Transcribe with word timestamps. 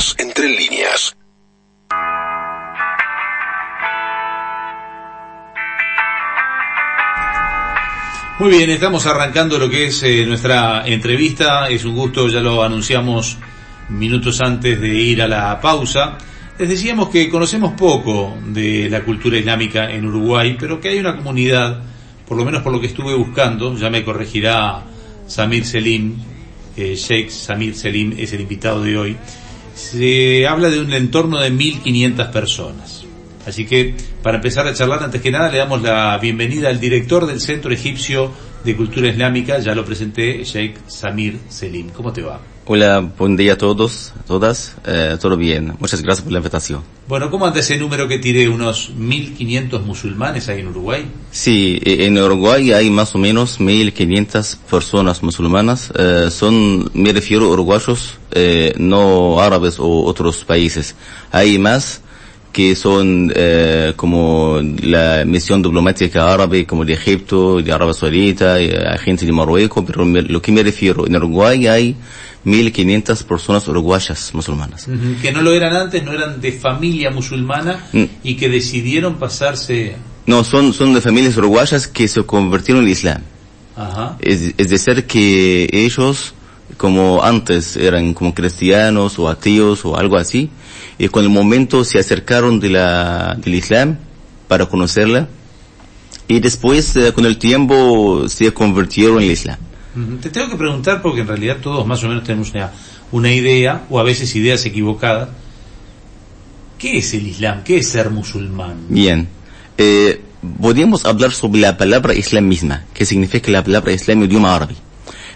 líneas, 0.00 0.14
entre 0.18 0.48
líneas. 0.48 1.16
Muy 8.38 8.50
bien, 8.50 8.70
estamos 8.70 9.04
arrancando 9.06 9.58
lo 9.58 9.68
que 9.68 9.86
es 9.86 10.02
eh, 10.02 10.24
nuestra 10.26 10.86
entrevista. 10.86 11.68
Es 11.68 11.84
un 11.84 11.94
gusto, 11.94 12.28
ya 12.28 12.40
lo 12.40 12.62
anunciamos 12.62 13.36
minutos 13.90 14.40
antes 14.40 14.80
de 14.80 14.94
ir 14.94 15.20
a 15.20 15.28
la 15.28 15.60
pausa. 15.60 16.16
Les 16.58 16.68
decíamos 16.68 17.10
que 17.10 17.28
conocemos 17.28 17.72
poco 17.72 18.36
de 18.46 18.88
la 18.88 19.02
cultura 19.02 19.36
islámica 19.36 19.90
en 19.90 20.06
Uruguay, 20.06 20.56
pero 20.58 20.80
que 20.80 20.88
hay 20.88 20.98
una 20.98 21.16
comunidad, 21.16 21.82
por 22.26 22.36
lo 22.38 22.44
menos 22.44 22.62
por 22.62 22.72
lo 22.72 22.80
que 22.80 22.86
estuve 22.86 23.14
buscando, 23.14 23.76
ya 23.76 23.90
me 23.90 24.04
corregirá 24.04 24.82
Samir 25.26 25.64
Selim, 25.64 26.16
eh, 26.76 26.94
Sheikh 26.94 27.30
Samir 27.30 27.74
Selim 27.74 28.14
es 28.18 28.32
el 28.34 28.42
invitado 28.42 28.82
de 28.82 28.96
hoy, 28.96 29.16
se 29.74 30.46
habla 30.46 30.70
de 30.70 30.80
un 30.80 30.92
entorno 30.92 31.40
de 31.40 31.52
1.500 31.52 32.30
personas. 32.30 33.04
Así 33.46 33.66
que, 33.66 33.94
para 34.22 34.36
empezar 34.36 34.66
a 34.66 34.74
charlar, 34.74 35.02
antes 35.02 35.20
que 35.22 35.30
nada, 35.30 35.50
le 35.50 35.58
damos 35.58 35.82
la 35.82 36.16
bienvenida 36.18 36.68
al 36.68 36.78
director 36.78 37.26
del 37.26 37.40
Centro 37.40 37.72
Egipcio 37.72 38.32
de 38.64 38.76
Cultura 38.76 39.08
Islámica, 39.08 39.58
ya 39.58 39.74
lo 39.74 39.84
presenté, 39.84 40.44
Sheikh 40.44 40.88
Samir 40.88 41.38
Selim. 41.48 41.88
¿Cómo 41.90 42.12
te 42.12 42.22
va? 42.22 42.40
Hola, 42.66 43.00
buen 43.18 43.36
día 43.36 43.54
a 43.54 43.58
todos, 43.58 44.12
a 44.20 44.22
todas, 44.24 44.76
eh, 44.86 45.16
todo 45.20 45.36
bien. 45.36 45.74
Muchas 45.80 46.02
gracias 46.02 46.22
por 46.22 46.32
la 46.32 46.38
invitación. 46.38 46.82
Bueno, 47.08 47.30
¿cómo 47.30 47.46
anda 47.46 47.60
ese 47.60 47.78
número 47.78 48.06
que 48.06 48.18
tiré? 48.18 48.48
¿Unos 48.48 48.92
1.500 48.94 49.82
musulmanes 49.82 50.48
ahí 50.48 50.60
en 50.60 50.68
Uruguay? 50.68 51.06
Sí, 51.30 51.80
e, 51.82 52.04
en 52.06 52.18
Uruguay 52.18 52.72
hay 52.72 52.90
más 52.90 53.14
o 53.14 53.18
menos 53.18 53.58
1.500 53.60 54.58
personas 54.70 55.22
musulmanas. 55.22 55.90
Eh, 55.98 56.28
son, 56.30 56.90
me 56.92 57.12
refiero 57.12 57.46
a 57.46 57.48
uruguayos, 57.48 58.18
eh, 58.30 58.74
no 58.76 59.40
árabes 59.40 59.80
o 59.80 60.04
otros 60.04 60.44
países. 60.44 60.94
Hay 61.32 61.58
más 61.58 62.02
que 62.52 62.76
son 62.76 63.32
eh, 63.34 63.94
como 63.96 64.60
la 64.82 65.24
misión 65.24 65.62
diplomática 65.62 66.32
árabe, 66.32 66.66
como 66.66 66.84
de 66.84 66.92
Egipto, 66.92 67.62
de 67.62 67.72
Arabia 67.72 67.94
Saudita, 67.94 68.56
gente 68.98 69.24
de 69.24 69.32
Marruecos, 69.32 69.84
pero 69.86 70.04
lo 70.04 70.42
que 70.42 70.52
me 70.52 70.62
refiero, 70.62 71.06
en 71.06 71.16
Uruguay 71.16 71.68
hay 71.68 71.96
1.500 72.44 73.24
personas 73.24 73.68
uruguayas 73.68 74.30
musulmanas. 74.32 74.86
Que 75.20 75.32
no 75.32 75.42
lo 75.42 75.52
eran 75.52 75.74
antes, 75.76 76.02
no 76.02 76.12
eran 76.12 76.40
de 76.40 76.52
familia 76.52 77.10
musulmana 77.10 77.84
Mm. 77.92 78.04
y 78.22 78.34
que 78.36 78.48
decidieron 78.48 79.16
pasarse... 79.16 79.96
No, 80.26 80.44
son, 80.44 80.72
son 80.72 80.94
de 80.94 81.00
familias 81.00 81.36
uruguayas 81.36 81.86
que 81.88 82.06
se 82.08 82.22
convirtieron 82.24 82.84
al 82.84 82.88
Islam. 82.90 83.22
Ajá. 83.76 84.16
Es, 84.20 84.54
es 84.56 84.68
decir, 84.68 85.04
que 85.06 85.68
ellos, 85.72 86.34
como 86.76 87.22
antes 87.22 87.76
eran 87.76 88.14
como 88.14 88.34
cristianos 88.34 89.18
o 89.18 89.28
ateos 89.28 89.84
o 89.84 89.96
algo 89.96 90.16
así, 90.16 90.50
y 90.98 91.08
con 91.08 91.24
el 91.24 91.30
momento 91.30 91.84
se 91.84 91.98
acercaron 91.98 92.60
de 92.60 92.70
la, 92.70 93.36
del 93.42 93.54
Islam 93.54 93.98
para 94.48 94.66
conocerla, 94.66 95.28
y 96.28 96.38
después 96.40 96.94
eh, 96.96 97.12
con 97.12 97.26
el 97.26 97.38
tiempo 97.38 98.28
se 98.28 98.52
convirtieron 98.52 99.18
al 99.18 99.24
Islam. 99.24 99.58
Te 100.22 100.30
tengo 100.30 100.48
que 100.48 100.56
preguntar 100.56 101.02
porque 101.02 101.22
en 101.22 101.26
realidad 101.26 101.58
todos 101.60 101.86
más 101.86 102.02
o 102.04 102.08
menos 102.08 102.24
tenemos 102.24 102.50
una, 102.50 102.70
una 103.10 103.32
idea, 103.32 103.86
o 103.90 103.98
a 103.98 104.02
veces 104.02 104.34
ideas 104.36 104.64
equivocadas. 104.64 105.30
¿Qué 106.78 106.98
es 106.98 107.12
el 107.12 107.26
Islam? 107.26 107.62
¿Qué 107.64 107.78
es 107.78 107.88
ser 107.88 108.10
musulmán? 108.10 108.86
Bien. 108.88 109.28
Eh, 109.76 110.22
podríamos 110.60 111.04
hablar 111.04 111.32
sobre 111.32 111.60
la 111.60 111.76
palabra 111.76 112.14
Islam 112.14 112.46
misma. 112.46 112.84
¿Qué 112.94 113.04
significa 113.04 113.50
la 113.50 113.64
palabra 113.64 113.92
Islam 113.92 114.18
en 114.18 114.24
idioma 114.24 114.54
árabe? 114.54 114.76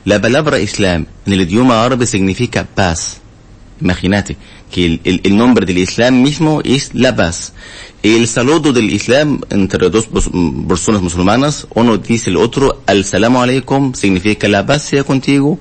La 0.05 0.21
palabra 0.21 0.59
Islam 0.61 1.07
en 1.27 1.33
el 1.33 1.41
idioma 1.43 1.85
árabe 1.85 2.07
significa 2.07 2.65
paz. 2.65 3.21
Imagínate 3.85 4.37
que 4.73 4.87
el, 4.87 5.21
el- 5.23 5.37
nombre 5.37 5.67
del 5.67 5.77
Islam 5.79 6.23
mismo 6.23 6.63
es 6.65 6.91
la 6.95 7.15
paz. 7.15 7.53
El 8.03 8.27
saludo 8.27 8.73
del 8.73 8.91
Islam 8.91 9.41
entre 9.51 9.89
dos 9.91 10.09
mm, 10.11 10.67
personas 10.67 11.03
musulmanas, 11.03 11.67
uno 11.75 11.99
dice 11.99 12.31
el 12.31 12.37
otro, 12.39 12.83
al 12.87 13.05
salamu 13.05 13.43
alaikum, 13.43 13.93
significa 13.95 14.49
la 14.49 14.65
paz 14.67 14.83
sea 14.83 15.05
contigo, 15.05 15.59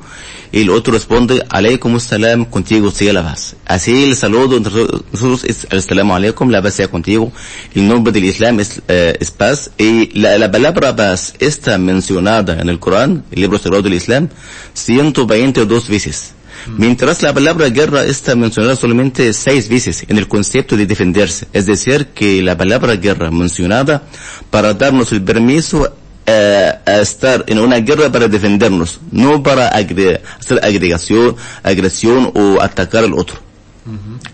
y 0.53 0.61
el 0.61 0.69
otro 0.69 0.93
responde, 0.93 1.43
alaikum 1.49 1.99
salam, 1.99 2.45
contigo 2.45 2.91
sea 2.91 3.11
la 3.13 3.23
paz. 3.23 3.55
Así 3.65 4.03
el 4.03 4.15
saludo 4.15 4.55
entre 4.57 4.73
nosotros 5.11 5.43
es 5.43 5.67
al 5.69 5.81
salamu 5.81 6.15
alaikum, 6.15 6.49
la 6.49 6.61
paz 6.61 6.75
sea 6.75 6.87
contigo. 6.87 7.31
El 7.75 7.87
nombre 7.87 8.11
del 8.13 8.23
Islam 8.25 8.59
es, 8.61 8.81
eh, 8.87 9.15
es 9.19 9.31
paz, 9.31 9.71
y 9.77 10.17
la, 10.17 10.37
la 10.37 10.49
palabra 10.49 10.95
paz 10.95 11.33
está 11.39 11.77
mencionada 11.77 12.59
en 12.61 12.69
el 12.69 12.79
Corán, 12.79 13.23
el 13.31 13.41
libro 13.41 13.57
sagrado 13.57 13.83
del 13.83 13.95
Islam, 13.95 14.29
122 14.73 15.89
veces. 15.89 16.33
Mientras 16.67 17.21
la 17.21 17.33
palabra 17.33 17.69
guerra 17.69 18.05
está 18.05 18.35
mencionada 18.35 18.75
solamente 18.75 19.33
seis 19.33 19.67
veces 19.69 20.05
en 20.07 20.17
el 20.17 20.27
concepto 20.27 20.75
de 20.77 20.85
defenderse. 20.85 21.47
Es 21.53 21.65
decir, 21.65 22.07
que 22.07 22.41
la 22.41 22.57
palabra 22.57 22.95
guerra 22.95 23.31
mencionada 23.31 24.03
para 24.49 24.73
darnos 24.73 25.11
el 25.11 25.21
permiso 25.23 25.95
eh, 26.25 26.71
a 26.85 26.99
estar 26.99 27.43
en 27.47 27.59
una 27.59 27.77
guerra 27.79 28.11
para 28.11 28.27
defendernos, 28.27 28.99
no 29.11 29.43
para 29.43 29.69
agre- 29.77 30.21
hacer 30.39 30.59
agregación, 30.63 31.35
agresión 31.63 32.31
o 32.33 32.61
atacar 32.61 33.03
al 33.03 33.13
otro. 33.13 33.37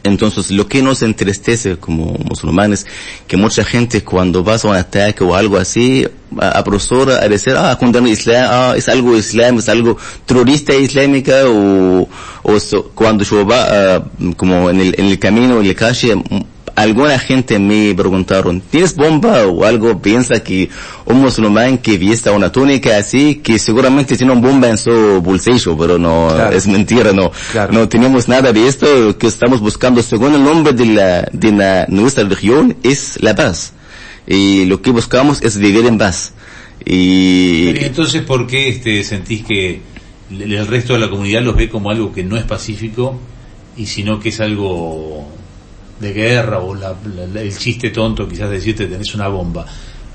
Entonces, 0.04 0.52
lo 0.52 0.68
que 0.68 0.82
nos 0.82 1.02
entristece 1.02 1.78
como 1.78 2.14
musulmanes, 2.28 2.86
que 3.28 3.36
mucha 3.36 3.64
gente 3.64 4.04
cuando 4.04 4.44
va 4.44 4.56
a 4.56 4.68
un 4.68 4.76
ataque 4.76 5.24
o 5.24 5.34
algo 5.36 5.58
así, 5.58 6.06
a- 6.40 6.60
apresura 6.60 7.24
a 7.24 7.28
decir, 7.28 7.54
ah, 7.58 7.76
condena 7.80 8.08
Islam, 8.10 8.48
ah, 8.50 8.74
es 8.78 8.88
algo 8.90 9.16
islam, 9.18 9.58
es 9.58 9.68
algo 9.70 9.98
terrorista 10.26 10.76
islámica, 10.76 11.34
o, 11.48 12.08
cuando 12.94 13.24
yo 13.24 13.46
va, 13.46 13.66
ah, 13.96 14.04
como 14.38 14.70
en 14.70 14.82
el, 14.82 14.96
en 14.98 15.06
el 15.08 15.18
camino, 15.18 15.60
en 15.60 15.68
la 15.68 15.74
calle, 15.74 16.16
alguna 16.82 17.20
gente 17.20 17.60
me 17.60 17.94
preguntaron, 17.94 18.62
¿tienes 18.62 18.96
bomba 18.96 19.46
o 19.46 19.66
algo? 19.66 20.02
Piensa 20.02 20.42
que 20.42 20.70
un 21.06 21.20
musulmán 21.22 21.78
que 21.78 21.98
vista 21.98 22.32
una 22.32 22.52
túnica 22.52 22.98
así, 22.98 23.36
que 23.44 23.60
seguramente 23.60 24.16
tiene 24.16 24.32
una 24.34 24.42
bomba 24.42 24.70
en 24.70 24.78
su 24.78 25.22
bolsillo, 25.22 25.78
pero 25.78 25.98
no, 25.98 26.30
Claro. 26.34 26.56
es 26.56 26.68
mentira, 26.68 27.12
no. 27.12 27.32
Claro. 27.52 27.74
No 27.74 27.90
tenemos 27.90 28.28
nada 28.28 28.54
de 28.54 28.68
esto, 28.68 28.86
lo 28.86 29.18
que 29.18 29.28
estamos 29.28 29.60
buscando 29.60 30.02
según 30.02 30.34
el 30.36 30.44
nombre 30.44 30.74
de 30.74 30.86
la, 30.86 31.22
de 31.34 31.52
la, 31.52 31.86
nuestra 31.90 32.24
región 32.24 32.78
es 32.84 33.22
la 33.22 33.36
paz. 33.36 33.74
Y 34.26 34.66
lo 34.66 34.82
que 34.82 34.92
buscamos 34.92 35.42
es 35.42 35.58
vivir 35.58 35.86
en 35.86 35.98
paz. 35.98 36.34
Y, 36.86 37.66
Pero, 37.74 37.82
¿y 37.82 37.86
entonces, 37.86 38.22
¿por 38.22 38.48
qué 38.48 38.70
este, 38.70 39.04
sentís 39.04 39.44
que 39.44 39.82
el 40.32 40.68
resto 40.68 40.94
de 40.94 41.00
la 41.00 41.10
comunidad 41.10 41.42
los 41.42 41.56
ve 41.56 41.68
como 41.68 41.90
algo 41.90 42.14
que 42.14 42.24
no 42.24 42.38
es 42.38 42.44
pacífico 42.44 43.20
y 43.76 43.88
sino 43.88 44.20
que 44.20 44.30
es 44.30 44.40
algo 44.40 45.28
de 46.00 46.14
guerra 46.14 46.60
o 46.60 46.74
la- 46.76 46.96
la- 47.34 47.42
el 47.42 47.58
chiste 47.58 47.90
tonto 47.90 48.28
quizás 48.28 48.50
decirte 48.50 48.86
tenés 48.88 49.14
una 49.16 49.28
bomba? 49.28 49.66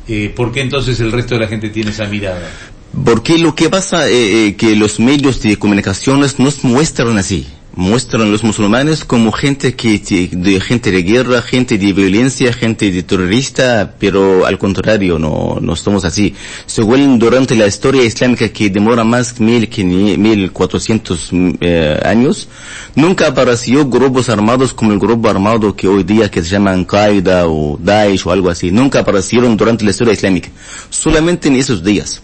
Eh, 0.06 0.32
¿Por 0.34 0.52
qué 0.52 0.60
entonces 0.60 0.98
el 1.00 1.12
resto 1.12 1.34
de 1.34 1.40
la 1.42 1.46
gente 1.48 1.70
tiene 1.70 1.90
esa 1.90 2.06
mirada? 2.06 2.50
Porque 3.04 3.38
lo 3.38 3.54
que 3.54 3.68
pasa 3.70 4.08
eh, 4.08 4.46
eh, 4.48 4.56
que 4.56 4.76
los 4.76 5.00
medios 5.00 5.42
de 5.42 5.56
comunicaciones 5.56 6.38
nos 6.38 6.62
muestran 6.64 7.18
así, 7.18 7.46
muestran 7.76 8.30
los 8.30 8.44
musulmanes 8.44 9.04
como 9.04 9.32
gente 9.32 9.74
que 9.74 9.98
de 10.30 10.60
gente 10.60 10.90
de 10.90 11.02
guerra, 11.02 11.42
gente 11.42 11.78
de 11.78 11.92
violencia, 11.92 12.52
gente 12.52 12.90
de 12.90 13.02
terrorista, 13.02 13.94
pero 13.98 14.46
al 14.46 14.58
contrario 14.58 15.18
no 15.18 15.58
no 15.60 15.76
somos 15.76 16.04
así. 16.04 16.34
Según 16.66 17.18
durante 17.18 17.54
la 17.54 17.66
historia 17.66 18.04
islámica 18.04 18.48
que 18.48 18.70
demora 18.70 19.04
más 19.04 19.38
de 19.38 19.44
mil 19.44 20.18
mil 20.18 20.52
cuatrocientos 20.52 21.30
eh, 21.32 22.00
años, 22.04 22.48
nunca 22.94 23.28
apareció 23.28 23.86
grupos 23.88 24.28
armados 24.28 24.72
como 24.72 24.92
el 24.92 24.98
grupo 24.98 25.28
armado 25.28 25.74
que 25.74 25.88
hoy 25.88 26.04
día 26.04 26.30
que 26.30 26.42
se 26.42 26.50
llaman 26.50 26.84
Qaeda 26.84 27.48
o 27.48 27.78
Daesh 27.80 28.26
o 28.26 28.30
algo 28.30 28.50
así. 28.50 28.70
Nunca 28.70 29.00
aparecieron 29.00 29.56
durante 29.56 29.84
la 29.84 29.90
historia 29.90 30.12
islámica. 30.12 30.50
Solamente 30.90 31.48
en 31.48 31.56
esos 31.56 31.82
días 31.82 32.22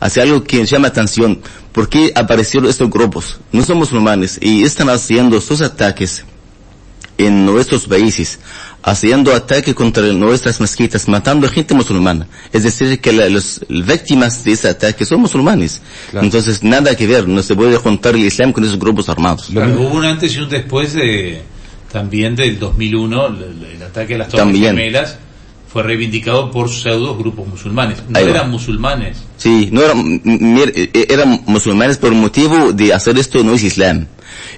hace 0.00 0.20
algo 0.20 0.42
que 0.42 0.64
llama 0.66 0.88
atención. 0.88 1.40
¿Por 1.72 1.88
qué 1.88 2.12
aparecieron 2.14 2.68
estos 2.68 2.90
grupos? 2.90 3.38
No 3.52 3.62
son 3.64 3.78
musulmanes 3.78 4.38
y 4.42 4.64
están 4.64 4.88
haciendo 4.88 5.40
sus 5.40 5.60
ataques 5.60 6.24
en 7.18 7.44
nuestros 7.44 7.86
países, 7.86 8.38
haciendo 8.82 9.34
ataques 9.34 9.74
contra 9.74 10.02
nuestras 10.06 10.58
mezquitas, 10.58 11.06
matando 11.06 11.46
gente 11.50 11.74
musulmana. 11.74 12.26
Es 12.50 12.62
decir, 12.62 12.98
que 13.00 13.12
la- 13.12 13.28
los 13.28 13.60
víctimas 13.68 14.42
de 14.42 14.52
ese 14.52 14.68
ataque 14.68 15.04
son 15.04 15.20
musulmanes. 15.20 15.82
Claro. 16.10 16.24
Entonces, 16.24 16.62
nada 16.62 16.96
que 16.96 17.06
ver, 17.06 17.28
no 17.28 17.42
se 17.42 17.54
puede 17.54 17.76
juntar 17.76 18.14
el 18.14 18.24
Islam 18.24 18.52
con 18.52 18.64
esos 18.64 18.78
grupos 18.78 19.08
armados. 19.10 19.48
Claro, 19.52 19.78
hubo 19.80 19.94
un 19.98 20.04
antes 20.06 20.34
y 20.34 20.38
un 20.38 20.48
después 20.48 20.94
de, 20.94 21.42
también 21.92 22.34
del 22.34 22.58
2001, 22.58 23.26
el, 23.26 23.66
el 23.76 23.82
ataque 23.82 24.14
a 24.14 24.18
las 24.18 24.28
Torres 24.28 24.44
También. 24.46 24.76
Gemelas 24.76 25.18
fue 25.72 25.82
reivindicado 25.84 26.50
por 26.50 26.68
pseudo 26.68 27.16
grupos 27.16 27.46
musulmanes. 27.46 28.02
No 28.08 28.18
eran 28.18 28.50
musulmanes. 28.50 29.18
Sí, 29.36 29.68
no 29.70 29.82
eran, 29.82 30.20
m- 30.24 30.62
eh, 30.74 31.06
eran 31.08 31.42
musulmanes 31.46 31.96
por 31.96 32.12
motivo 32.12 32.72
de 32.72 32.92
hacer 32.92 33.16
esto 33.18 33.42
no 33.44 33.54
es 33.54 33.62
Islam. 33.62 34.06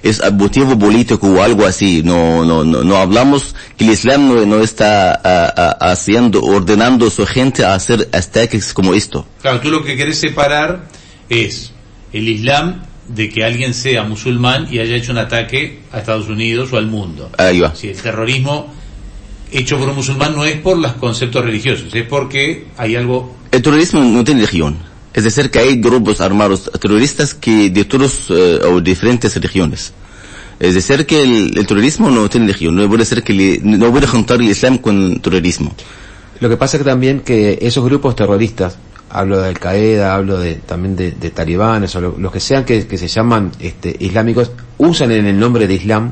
Es 0.01 0.21
a 0.21 0.31
motivo 0.31 0.77
político 0.77 1.27
o 1.27 1.41
algo 1.43 1.65
así. 1.65 2.01
No, 2.03 2.43
no, 2.43 2.63
no, 2.63 2.83
no 2.83 2.97
hablamos 2.97 3.55
que 3.77 3.85
el 3.85 3.91
Islam 3.91 4.27
no, 4.27 4.45
no 4.45 4.63
está 4.63 5.19
ah, 5.23 5.77
haciendo, 5.91 6.41
ordenando 6.41 7.07
a 7.07 7.11
su 7.11 7.25
gente 7.25 7.63
a 7.63 7.75
hacer 7.75 8.09
ataques 8.11 8.73
como 8.73 8.93
esto. 8.93 9.25
Claro, 9.41 9.59
tú 9.61 9.69
lo 9.69 9.83
que 9.83 9.95
querés 9.95 10.17
separar 10.19 10.87
es 11.29 11.71
el 12.11 12.27
Islam 12.27 12.81
de 13.07 13.29
que 13.29 13.43
alguien 13.43 13.73
sea 13.73 14.03
musulmán 14.03 14.67
y 14.71 14.79
haya 14.79 14.95
hecho 14.95 15.11
un 15.11 15.17
ataque 15.19 15.81
a 15.91 15.99
Estados 15.99 16.27
Unidos 16.27 16.73
o 16.73 16.77
al 16.77 16.87
mundo. 16.87 17.29
Ahí 17.37 17.59
va. 17.59 17.75
Si 17.75 17.89
el 17.89 18.01
terrorismo 18.01 18.73
hecho 19.53 19.77
por 19.77 19.89
un 19.89 19.95
musulmán 19.95 20.35
no 20.35 20.45
es 20.45 20.55
por 20.57 20.77
los 20.77 20.93
conceptos 20.93 21.43
religiosos, 21.43 21.93
es 21.93 22.03
porque 22.05 22.65
hay 22.77 22.95
algo... 22.95 23.35
El 23.51 23.61
terrorismo 23.61 24.03
no 24.03 24.23
tiene 24.23 24.41
religión. 24.41 24.77
Es 25.13 25.23
decir, 25.25 25.51
que 25.51 25.59
hay 25.59 25.79
grupos 25.79 26.21
armados 26.21 26.71
terroristas 26.81 27.33
que 27.35 27.69
de 27.69 27.85
todos 27.85 28.25
eh, 28.29 28.59
o 28.65 28.81
diferentes 28.81 29.35
religiones. 29.35 29.93
Es 30.59 30.73
decir, 30.75 31.05
que 31.05 31.21
el, 31.21 31.57
el 31.57 31.67
terrorismo 31.67 32.09
no 32.09 32.27
tiene 32.29 32.47
religión. 32.47 32.75
No 32.75 32.87
puede 32.89 33.05
ser 33.05 33.21
que 33.23 33.33
le- 33.33 33.59
no 33.63 33.91
puede 33.91 34.07
juntar 34.07 34.39
el 34.41 34.49
Islam 34.49 34.79
con 34.79 35.11
el 35.13 35.21
terrorismo. 35.21 35.73
Lo 36.39 36.49
que 36.49 36.57
pasa 36.57 36.77
es 36.77 36.83
que 36.83 36.89
también 36.89 37.19
que 37.19 37.59
esos 37.61 37.83
grupos 37.85 38.15
terroristas, 38.15 38.77
hablo 39.09 39.39
de 39.39 39.49
Al 39.49 39.59
Qaeda, 39.59 40.15
hablo 40.15 40.39
de, 40.39 40.55
también 40.55 40.95
de, 40.95 41.11
de 41.11 41.29
talibanes 41.29 41.95
o 41.95 42.01
lo- 42.01 42.15
los 42.17 42.31
que 42.31 42.39
sean 42.39 42.65
que, 42.65 42.87
que 42.87 42.97
se 42.97 43.07
llaman 43.07 43.51
este, 43.59 43.95
islámicos, 43.99 44.51
usan 44.79 45.11
en 45.11 45.27
el 45.27 45.39
nombre 45.39 45.67
de 45.67 45.75
Islam 45.75 46.11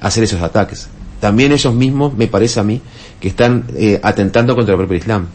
hacer 0.00 0.24
esos 0.24 0.40
ataques. 0.40 0.88
También 1.20 1.52
ellos 1.52 1.74
mismos, 1.74 2.14
me 2.16 2.28
parece 2.28 2.60
a 2.60 2.62
mí, 2.64 2.80
que 3.20 3.28
están 3.28 3.64
eh, 3.76 4.00
atentando 4.02 4.54
contra 4.54 4.74
el 4.74 4.78
propio 4.78 4.96
Islam. 4.98 5.26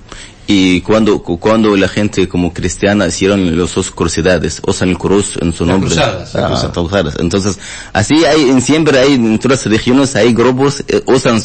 Y 0.46 0.82
cuando, 0.82 1.24
cu- 1.24 1.40
cuando 1.40 1.74
la 1.78 1.88
gente 1.88 2.28
como 2.28 2.54
cristiana 2.54 3.08
hicieron 3.08 3.58
las 3.58 3.74
dos 3.76 3.92
crucidades, 3.92 4.62
usan 4.68 4.90
el 4.90 4.98
cruz 4.98 5.38
en 5.42 5.54
su 5.54 5.66
nombre. 5.66 5.90
cruzadas, 5.90 6.36
Ah, 6.36 6.48
cruzadas. 6.48 6.74
cruzadas. 6.74 7.16
Entonces, 7.20 7.58
así 7.94 8.26
hay, 8.26 8.50
en- 8.50 8.62
siempre 8.62 9.00
hay, 9.00 9.14
en 9.14 9.40
todas 9.40 9.60
las 9.60 9.66
religiones 9.68 10.18
hay 10.18 10.34
grupos, 10.34 10.84
eh, 10.90 11.02
usan 11.06 11.38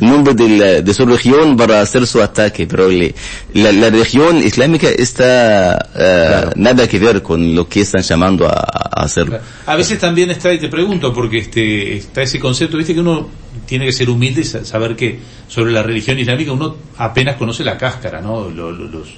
el 0.00 0.08
nombre 0.08 0.32
de, 0.34 0.48
la- 0.48 0.80
de 0.80 0.94
su 0.94 1.04
región 1.04 1.56
para 1.56 1.80
hacer 1.80 2.06
su 2.06 2.22
ataque, 2.22 2.68
pero 2.68 2.88
le- 2.88 3.16
la, 3.52 3.72
la 3.72 3.90
religión 3.90 4.36
islámica 4.38 4.90
está, 4.90 5.88
eh, 5.96 6.50
nada 6.54 6.86
que 6.86 7.00
ver 7.00 7.22
con 7.22 7.52
lo 7.52 7.68
que 7.68 7.80
están 7.80 8.02
llamando 8.02 8.46
a, 8.46 8.52
a 8.52 9.02
hacer. 9.02 9.40
A 9.66 9.74
veces 9.74 9.98
también 9.98 10.30
está, 10.30 10.52
y 10.54 10.58
te 10.60 10.68
pregunto, 10.68 11.12
porque 11.12 11.38
este, 11.38 11.96
está 11.96 12.22
ese 12.22 12.38
concepto, 12.38 12.76
viste 12.76 12.94
que 12.94 13.00
uno 13.00 13.28
tiene 13.66 13.86
que 13.86 13.92
ser 13.92 14.08
humilde 14.10 14.42
y 14.42 14.44
sa- 14.44 14.64
saber 14.64 14.94
que 14.94 15.18
sobre 15.48 15.72
la 15.72 15.82
religión 15.82 16.18
islámica 16.18 16.52
uno 16.52 16.76
apenas 16.98 17.36
conoce 17.36 17.64
la 17.64 17.76
cáscara, 17.78 18.15
¿no? 18.20 18.48
Lo- 18.50 18.72
lo- 18.72 18.88
los, 18.88 19.08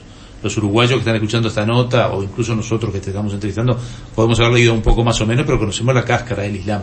los 0.42 0.56
uruguayos 0.56 0.92
que 0.94 0.98
están 1.00 1.16
escuchando 1.16 1.48
esta 1.48 1.66
nota, 1.66 2.08
o 2.12 2.22
incluso 2.22 2.54
nosotros 2.54 2.92
que 2.92 3.00
te 3.00 3.10
estamos 3.10 3.32
entrevistando, 3.32 3.78
podemos 4.14 4.38
haber 4.40 4.52
leído 4.52 4.72
un 4.74 4.82
poco 4.82 5.02
más 5.04 5.20
o 5.20 5.26
menos, 5.26 5.44
pero 5.46 5.58
conocemos 5.58 5.94
la 5.94 6.04
cáscara 6.04 6.42
del 6.44 6.56
Islam. 6.56 6.82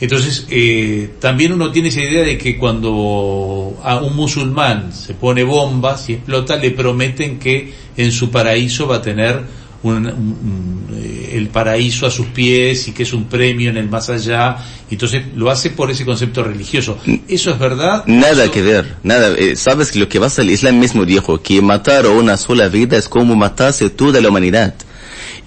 Entonces, 0.00 0.46
eh, 0.48 1.14
también 1.20 1.52
uno 1.52 1.72
tiene 1.72 1.88
esa 1.88 2.00
idea 2.00 2.22
de 2.22 2.38
que 2.38 2.56
cuando 2.56 3.76
a 3.82 3.96
un 3.96 4.14
musulmán 4.14 4.92
se 4.92 5.14
pone 5.14 5.42
bombas 5.42 6.08
y 6.08 6.14
explota, 6.14 6.56
le 6.56 6.70
prometen 6.70 7.38
que 7.40 7.72
en 7.96 8.12
su 8.12 8.30
paraíso 8.30 8.86
va 8.86 8.96
a 8.96 9.02
tener 9.02 9.42
un- 9.82 10.06
un- 10.06 10.86
eh, 10.92 11.32
el 11.34 11.48
paraíso 11.48 12.06
a 12.06 12.10
sus 12.10 12.26
pies 12.26 12.88
y 12.88 12.92
que 12.92 13.04
es 13.04 13.12
un 13.12 13.24
premio 13.24 13.70
en 13.70 13.76
el 13.76 13.88
más 13.88 14.10
allá. 14.10 14.56
Entonces 14.90 15.22
lo 15.36 15.50
hace 15.50 15.70
por 15.70 15.90
ese 15.90 16.04
concepto 16.04 16.42
religioso. 16.42 16.98
¿Eso 17.28 17.50
es 17.52 17.58
verdad? 17.58 18.04
Nada 18.06 18.44
Eso- 18.44 18.52
que 18.52 18.62
ver, 18.62 18.96
nada. 19.02 19.34
Eh, 19.36 19.54
Sabes 19.56 19.92
que 19.92 19.98
lo 20.00 20.08
que 20.08 20.18
pasa, 20.20 20.42
el 20.42 20.50
Islam 20.50 20.78
mismo 20.78 21.04
dijo 21.04 21.40
que 21.42 21.60
matar 21.62 22.06
una 22.06 22.36
sola 22.36 22.68
vida 22.68 22.96
es 22.96 23.08
como 23.08 23.36
matarse 23.36 23.88
toda 23.90 24.20
la 24.20 24.28
humanidad. 24.28 24.74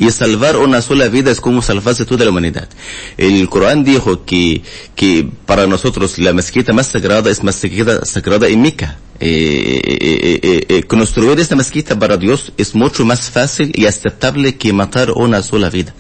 Y 0.02 0.10
salvar 0.10 0.58
una 0.58 0.82
sola 0.82 1.10
vida 1.10 1.30
es 1.30 1.40
como 1.40 1.62
salvarse 1.62 2.06
toda 2.06 2.26
la 2.26 2.32
humanidad. 2.32 2.68
El 3.18 3.48
Corán 3.50 3.84
dijo 3.84 4.26
que, 4.26 4.64
que 4.96 5.30
para 5.46 5.68
nosotros 5.68 6.18
la 6.18 6.34
mezquita 6.34 6.74
más 6.74 6.88
sagrada 6.88 7.30
es 7.30 7.44
mezquita 7.44 8.04
sagrada 8.04 8.48
en 8.48 8.64
Meca. 8.64 8.98
Eh, 9.20 9.80
eh, 9.84 10.66
eh, 10.68 10.84
construir 10.86 11.40
esta 11.40 11.56
mezquita 11.56 12.00
para 12.00 12.18
Dios 12.18 12.52
es 12.58 12.74
mucho 12.74 13.06
más 13.06 13.30
fácil 13.30 13.72
y 13.76 13.86
aceptable 13.86 14.56
que 14.56 14.74
matar 14.74 15.12
una 15.12 15.44
sola 15.44 15.70
vida. 15.70 15.94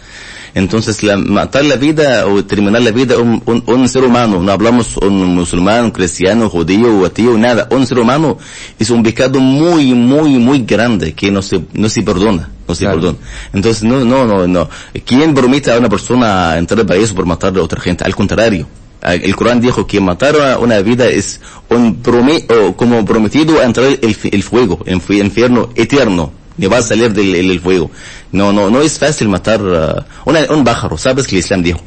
Entonces, 0.56 1.04
la, 1.04 1.18
matar 1.18 1.63
la 1.63 1.75
vida 1.75 2.25
o 2.25 2.44
terminar 2.44 2.81
la 2.81 2.92
vida 2.92 3.18
un, 3.19 3.44
un, 3.45 3.88
ser 3.88 4.04
humano, 4.04 4.42
no 4.42 4.51
hablamos 4.51 4.97
un 4.97 5.36
musulmán, 5.36 5.86
un 5.86 5.92
cristiano, 5.92 6.50
judío 6.50 6.89
o 7.00 7.38
nada. 7.38 7.68
Un 7.69 7.86
ser 7.86 8.00
humano 8.00 8.39
es 8.80 8.89
un 8.89 9.04
pecado 9.04 9.39
muy, 9.39 9.94
muy, 9.94 10.31
muy 10.31 10.63
grande 10.63 11.13
que 11.13 11.31
no 11.31 11.42
se, 11.42 11.62
no 11.74 11.88
se 11.88 12.01
perdona, 12.01 12.50
no 12.71 12.75
se 12.75 12.85
Claro. 12.85 13.00
perdona. 13.01 13.18
Entonces, 13.53 13.83
no, 13.83 14.03
no, 14.06 14.25
no, 14.25 14.47
no. 14.47 14.69
¿Quién 15.06 15.33
permite 15.33 15.71
a 15.71 15.77
una 15.77 15.89
persona 15.89 16.57
entrar 16.57 16.79
al 16.79 16.85
país 16.85 17.12
por 17.13 17.25
matar 17.25 17.56
a 17.57 17.62
otra 17.62 17.79
gente? 17.81 18.03
Al 18.03 18.15
contrario. 18.15 18.68
El 19.03 19.35
Corán 19.35 19.59
dijo 19.59 19.88
que 19.88 20.00
matar 20.00 20.35
a 20.39 20.59
una 20.59 20.79
vida 20.81 21.07
es 21.07 21.41
un 21.69 22.03
prome- 22.03 22.45
o 22.51 22.75
como 22.75 23.03
prometido 23.03 23.59
a 23.59 23.63
entrar 23.63 23.88
el, 23.88 24.15
el 24.31 24.44
fuego, 24.44 24.79
el 24.85 25.01
fi- 25.01 25.19
infierno 25.19 25.69
eterno. 25.75 26.31
Ni 26.57 26.68
va 26.68 26.77
a 26.77 26.81
salir 26.83 27.12
del 27.12 27.33
el- 27.33 27.50
el 27.50 27.59
fuego. 27.59 27.89
No, 28.31 28.51
no, 28.53 28.69
no 28.69 28.79
es 28.81 29.00
fácil 29.00 29.27
matar 29.27 29.59
uh, 29.63 30.03
una- 30.29 30.45
un 30.51 30.63
pájaro. 30.63 30.97
¿Sabes 31.00 31.25
que 31.25 31.35
el 31.35 31.39
Islam 31.39 31.63
dijo? 31.63 31.79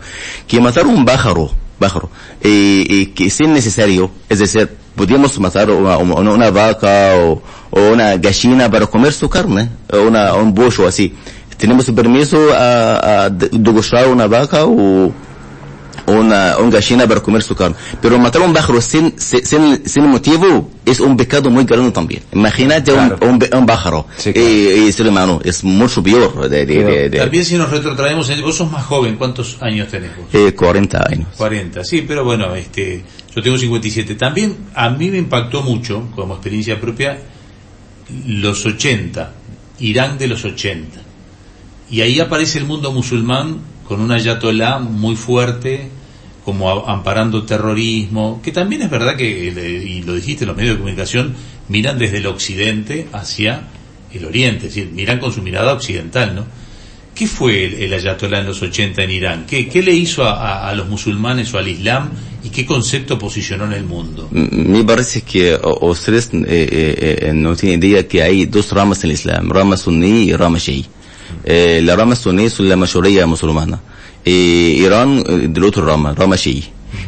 Que 0.49 0.61
matar 0.61 0.87
un 0.89 1.05
pájaro, 1.05 1.53
pájaro, 1.79 2.11
eh, 2.41 2.85
eh, 2.91 3.13
que 3.15 3.27
es 3.27 3.39
necesario, 3.43 4.11
es 4.29 4.41
decir, 4.41 4.69
podríamos 4.95 5.39
matar 5.39 5.71
una, 5.71 6.51
vaca 6.51 7.15
o, 7.17 7.43
una 7.93 8.17
gallina 8.17 8.71
para 8.71 8.87
comer 8.87 9.13
su 9.13 9.29
carne, 9.29 9.71
una, 9.93 10.35
un 10.35 10.55
bollo 10.55 10.87
así. 10.87 11.15
Tenemos 11.57 11.91
permiso 11.91 12.37
a, 12.53 13.27
a 13.27 13.31
una 14.09 14.27
vaca 14.27 14.65
o 14.65 15.13
una, 16.07 16.57
un 16.59 16.71
gallina 16.71 17.07
para 17.07 17.21
comer 17.21 17.43
su 17.43 17.55
carne. 17.55 17.77
Pero 18.01 18.19
matar 18.19 18.43
un 18.43 18.53
pájaro 18.53 18.81
sin, 18.81 19.15
sin, 19.19 19.45
sin 19.87 20.07
motivo 20.09 20.71
es 20.85 21.01
un 21.01 21.17
pecado 21.17 21.51
muy 21.51 21.65
grande 21.65 21.91
también. 21.93 22.23
Imagínate 22.33 22.93
Claro. 22.93 23.19
un, 23.23 23.29
un, 23.43 23.59
un 23.59 23.67
pájaro. 23.67 24.07
Sí, 24.17 24.33
claro. 24.33 24.49
Eh, 24.49 24.89
eh, 24.89 24.93
ser 24.93 25.09
humano 25.09 25.41
es 25.45 25.65
mucho 25.65 26.03
peor 26.03 26.49
de, 26.49 26.67
de, 26.67 26.85
de, 26.85 27.09
de- 27.09 27.19
También 27.19 27.45
si 27.45 27.57
nos 27.57 27.71
retrotraemos, 27.71 28.29
en- 28.31 28.43
vos 28.43 28.57
sos 28.57 28.71
más 28.71 28.85
joven, 28.85 29.17
¿cuántos 29.17 29.57
años 29.63 29.89
tenés 29.89 30.11
vos? 30.17 30.27
eh, 30.33 30.53
40 30.55 31.07
años. 31.11 31.29
40, 31.37 31.85
sí, 31.85 32.05
pero 32.07 32.25
bueno, 32.25 32.55
este, 32.55 33.05
yo 33.35 33.43
tengo 33.43 33.57
57. 33.57 34.15
También 34.17 34.57
a 34.75 34.91
mí 34.91 35.11
me 35.11 35.19
impactó 35.19 35.63
mucho, 35.63 36.09
como 36.15 36.35
experiencia 36.35 36.81
propia, 36.81 37.19
los 38.27 38.65
80, 38.67 39.33
Irán 39.81 40.19
de 40.19 40.29
los 40.29 40.45
80. 40.45 41.01
Y 41.91 42.01
ahí 42.01 42.21
aparece 42.21 42.59
el 42.59 42.65
mundo 42.65 42.93
musulmán 42.93 43.59
con 43.89 44.01
una 44.01 44.15
ayatolá 44.17 44.79
muy 44.79 45.17
fuerte, 45.17 45.89
como 46.45 46.71
a- 46.71 46.93
amparando 46.93 47.43
terrorismo, 47.45 48.41
que 48.43 48.53
también 48.53 48.83
es 48.83 48.91
verdad 48.91 49.17
que, 49.17 49.49
eh, 49.49 49.85
y 49.87 50.03
lo 50.03 50.15
dijiste, 50.15 50.47
los 50.47 50.57
medios 50.57 50.75
de 50.75 50.79
comunicación 50.81 51.35
miran 51.69 51.99
desde 51.99 52.19
el 52.19 52.27
occidente 52.27 53.07
hacia 53.13 53.63
el 54.13 54.25
oriente, 54.27 54.67
es 54.69 54.75
decir, 54.75 54.91
miran 54.93 55.19
con 55.19 55.33
su 55.33 55.43
mirada 55.43 55.73
occidental, 55.73 56.35
¿no? 56.35 56.45
¿Qué 57.15 57.29
fue 57.29 57.65
el, 57.65 57.75
el 57.75 57.95
ayatolá 57.95 58.41
en 58.41 58.47
los 58.47 58.61
80 58.61 59.05
en 59.05 59.11
Irán? 59.11 59.47
¿Qué, 59.47 59.69
qué 59.69 59.83
le 59.83 59.93
hizo 59.93 60.25
a, 60.25 60.69
a- 60.69 60.75
los 60.75 60.89
musulmanes 60.89 61.55
o 61.55 61.59
al 61.59 61.69
Islam 61.69 62.11
y 62.43 62.49
qué 62.49 62.67
concepto 62.67 63.17
posicionó 63.19 63.67
en 63.67 63.73
el 63.73 63.85
mundo? 63.85 64.29
Me 64.33 64.83
parece 64.83 65.23
que 65.23 65.57
ustedes 65.81 66.31
eh, 66.33 67.19
eh, 67.23 67.33
no 67.33 67.55
tienen 67.55 67.83
idea 67.85 68.07
que 68.09 68.21
hay 68.21 68.47
dos 68.47 68.73
ramas 68.73 69.05
en 69.05 69.11
el 69.11 69.15
Islam, 69.15 69.49
rama 69.49 69.77
suní 69.77 70.25
y 70.25 70.33
rama 70.35 70.59
shií. 70.59 70.85
Eh, 71.45 71.81
la 71.83 71.97
rama 71.97 72.17
suní 72.17 72.45
es 72.45 72.61
la 72.61 72.77
mayoría 72.77 73.27
musulmana. 73.27 73.81
Eh, 74.25 74.77
Irán 74.79 75.25
eh, 75.27 75.49
del 75.49 75.65
otro 75.65 75.85
rama, 75.85 76.15
rama 76.15 76.37
shií. 76.37 76.65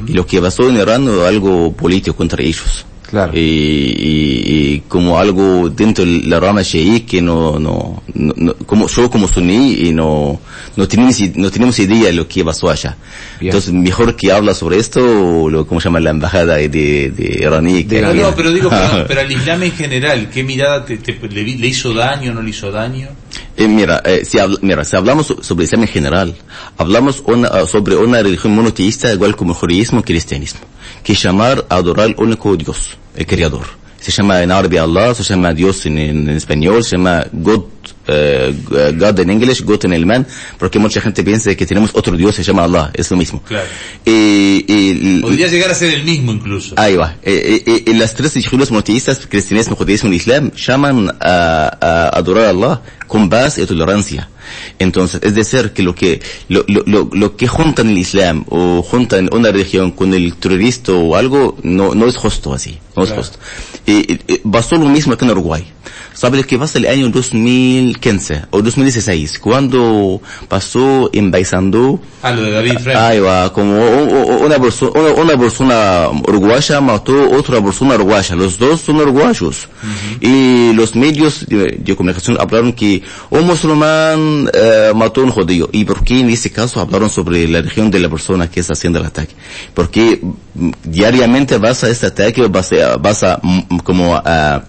Y 0.07 0.13
lo 0.13 0.27
que 0.27 0.41
pasó 0.41 0.69
en 0.69 0.77
Irán 0.77 1.09
algo 1.27 1.73
político 1.73 2.17
contra 2.17 2.43
ellos. 2.43 2.85
Claro. 3.11 3.33
Y, 3.35 3.39
y- 3.41 4.43
y 4.75 4.81
como 4.89 5.19
algo 5.19 5.69
dentro 5.71 6.05
de 6.05 6.23
la 6.25 6.41
rama 6.41 6.63
shií 6.63 7.01
que 7.01 7.23
no, 7.23 7.59
no, 7.59 8.03
no- 8.15 8.35
no- 8.37 8.55
como 8.67 8.89
yo 8.89 9.09
como 9.11 9.29
suní 9.29 9.75
y 9.75 9.93
no, 9.93 10.41
no 10.77 10.89
tenemos, 10.89 11.17
no 11.37 11.51
tenemos 11.51 11.79
idea 11.79 12.07
de 12.07 12.13
lo 12.15 12.27
que 12.27 12.45
pasó 12.45 12.69
allá. 12.69 12.97
Bien. 13.39 13.51
Entonces 13.51 13.73
mejor 13.73 14.17
que 14.17 14.33
habla 14.33 14.55
sobre 14.55 14.79
esto, 14.79 15.01
o 15.45 15.49
lo, 15.49 15.67
¿cómo 15.67 15.81
se 15.81 15.85
llama? 15.85 16.01
La 16.01 16.11
embajada 16.11 16.57
de, 16.57 16.69
de, 16.69 17.11
de 17.11 17.39
iraní. 17.43 17.85
que- 17.85 18.03
No, 18.03 18.13
no, 18.13 18.35
pero 18.35 18.51
digo, 18.53 18.71
pero, 18.71 19.05
pero 19.09 19.21
al 19.21 19.31
Islam 19.31 19.63
en 19.63 19.73
general, 19.73 20.29
¿qué 20.31 20.43
mirada 20.43 20.85
te, 20.85 20.97
te- 20.99 21.17
le, 21.29 21.45
le 21.45 21.67
hizo 21.69 21.95
daño, 21.95 22.35
no 22.35 22.43
le 22.43 22.51
hizo 22.51 22.73
daño? 22.73 23.09
Eh, 23.57 23.69
mira, 23.69 24.03
eh, 24.05 24.25
si, 24.25 24.39
habl- 24.39 24.59
mira, 24.63 24.85
si 24.85 24.97
hablamos 24.97 25.27
so- 25.29 25.43
sobre 25.43 25.63
el 25.63 25.67
Islam 25.67 25.83
en 25.83 25.89
general, 25.89 26.35
hablamos 26.77 27.23
una- 27.25 27.65
sobre 27.67 27.97
una 27.97 28.21
religión 28.23 28.53
monoteísta 28.55 29.13
igual 29.13 29.37
como 29.37 29.53
el 29.53 29.59
judaísmo 29.59 30.01
y 30.01 30.03
cristianismo, 30.03 30.61
que 31.07 31.15
llamar 31.15 31.65
a 31.69 31.77
adorar 31.77 32.07
al 32.07 32.17
único 32.19 32.57
Dios, 32.57 32.99
el 33.15 33.25
Creador. 33.27 33.65
Se 34.01 34.11
llama 34.11 34.43
en 34.43 34.51
árabe 34.51 34.79
Allah, 34.81 35.15
se 35.15 35.23
llama 35.23 35.55
Dios 35.55 35.87
en, 35.87 35.97
en 35.99 36.29
español, 36.31 36.83
se 36.83 36.97
llama 36.97 37.25
God, 37.33 37.63
eh, 38.09 38.53
God 38.99 39.21
en 39.21 39.31
inglés, 39.31 39.63
God 39.63 39.85
en 39.85 39.93
alemán, 39.95 40.27
porque 40.59 40.81
mucha 40.81 41.01
gente 41.01 41.23
piensa 41.23 41.55
que 41.55 41.65
tenemos 41.65 41.91
otro 41.95 42.17
Dios, 42.17 42.35
se 42.35 42.43
llama 42.43 42.65
Allah, 42.65 42.91
es 42.93 43.09
lo 43.13 43.17
mismo. 43.17 43.41
Claro. 43.47 43.67
Eh, 44.05 44.65
eh, 44.67 45.19
Podría 45.23 45.47
llegar 45.47 45.71
a 45.71 45.75
ser 45.75 45.95
el 45.95 46.03
mismo 46.03 46.33
incluso. 46.33 46.75
Ahí 46.77 46.97
va. 46.97 47.15
Eh, 47.23 47.63
eh, 47.65 47.83
eh, 47.87 47.95
las 47.95 48.13
tres 48.15 48.35
religiones 48.35 48.71
monoteístas, 48.73 49.27
cristianismo, 49.29 49.77
judaísmo 49.77 50.13
y 50.13 50.17
islam, 50.17 50.51
llaman 50.57 51.15
a, 51.21 51.77
a 51.81 52.19
adorar 52.19 52.47
a 52.47 52.51
Allah 52.51 52.83
con 53.07 53.29
paz 53.29 53.59
y 53.59 53.67
tolerancia. 53.67 54.29
Entonces, 54.79 55.21
es 55.23 55.35
decir, 55.35 55.73
que 55.73 55.83
lo 55.83 55.95
que, 55.95 56.21
lo, 56.49 56.65
lo, 56.67 57.09
lo, 57.13 57.37
que 57.37 57.47
juntan 57.49 57.89
el 57.91 57.99
islam 57.99 58.45
o 58.49 58.83
juntan 58.83 59.29
una 59.33 59.51
religión 59.51 59.91
con 59.93 60.15
el 60.15 60.35
terrorista 60.37 60.93
o 60.93 61.17
algo, 61.17 61.57
no, 61.63 61.95
no 61.95 62.07
es 62.07 62.17
justo 62.17 62.53
así. 62.53 62.79
No 62.97 63.03
es 63.03 63.09
Claro. 63.11 63.23
justo. 63.23 63.39
Eh, 63.87 64.19
eh, 64.29 64.41
pasó 64.51 64.77
lo 64.77 64.89
mismo 64.89 65.13
aquí 65.15 65.25
en 65.25 65.31
Uruguay. 65.33 65.67
¿Sabe 66.17 66.39
lo 66.39 66.45
que 66.45 66.57
pasa 66.59 66.79
el 66.79 66.87
año 66.87 67.11
2015 67.11 68.47
o 68.51 68.63
2016? 68.63 69.39
Cuando 69.39 70.23
pasó 70.49 71.11
en 71.13 71.31
Ah, 72.23 72.31
lo 72.33 72.41
de 72.43 72.53
David 72.53 72.79
Frey. 72.79 72.97
Ahí 72.97 73.21
va, 73.21 73.53
como 73.53 73.77
una, 74.41 74.57
perso- 74.57 74.93
una, 74.95 75.13
una 75.23 75.39
persona 75.39 76.09
uruguaya 76.27 76.81
mató 76.81 77.31
otra 77.33 77.63
persona 77.63 77.97
uruguaya. 77.97 78.35
Los 78.35 78.59
dos 78.59 78.81
son 78.81 78.97
uruguayos. 78.97 79.69
Y 80.23 80.73
los 80.73 80.97
medios 80.97 81.45
de, 81.47 81.77
de 81.85 81.95
comunicación 81.97 82.39
hablaron 82.41 82.73
que 82.73 83.03
un 83.29 83.47
musulmán 83.47 84.49
eh, 84.55 84.93
mató 84.97 85.21
a 85.21 85.25
un 85.25 85.31
judío. 85.33 85.69
¿Y 85.71 85.85
por 85.85 86.03
qué 86.03 86.21
en 86.21 86.31
ese 86.31 86.51
caso 86.51 86.81
hablaron 86.81 87.11
sobre 87.11 87.47
la 87.47 87.59
religión 87.61 87.91
de 87.91 88.01
la 88.01 88.09
persona 88.09 88.51
que 88.51 88.61
está 88.61 88.73
haciendo 88.73 89.01
el 89.01 89.05
ataque? 89.05 89.35
Porque 89.75 90.23
mm, 90.55 90.71
diariamente 90.83 91.59
vas 91.59 91.85
a 91.85 91.91
este 91.91 92.07
ataque, 92.07 92.47
vas 92.49 92.73
a, 92.73 92.97
vas 92.97 93.23
a 93.23 93.39
mm, 93.43 93.79
como 93.85 94.15
a 94.17 94.65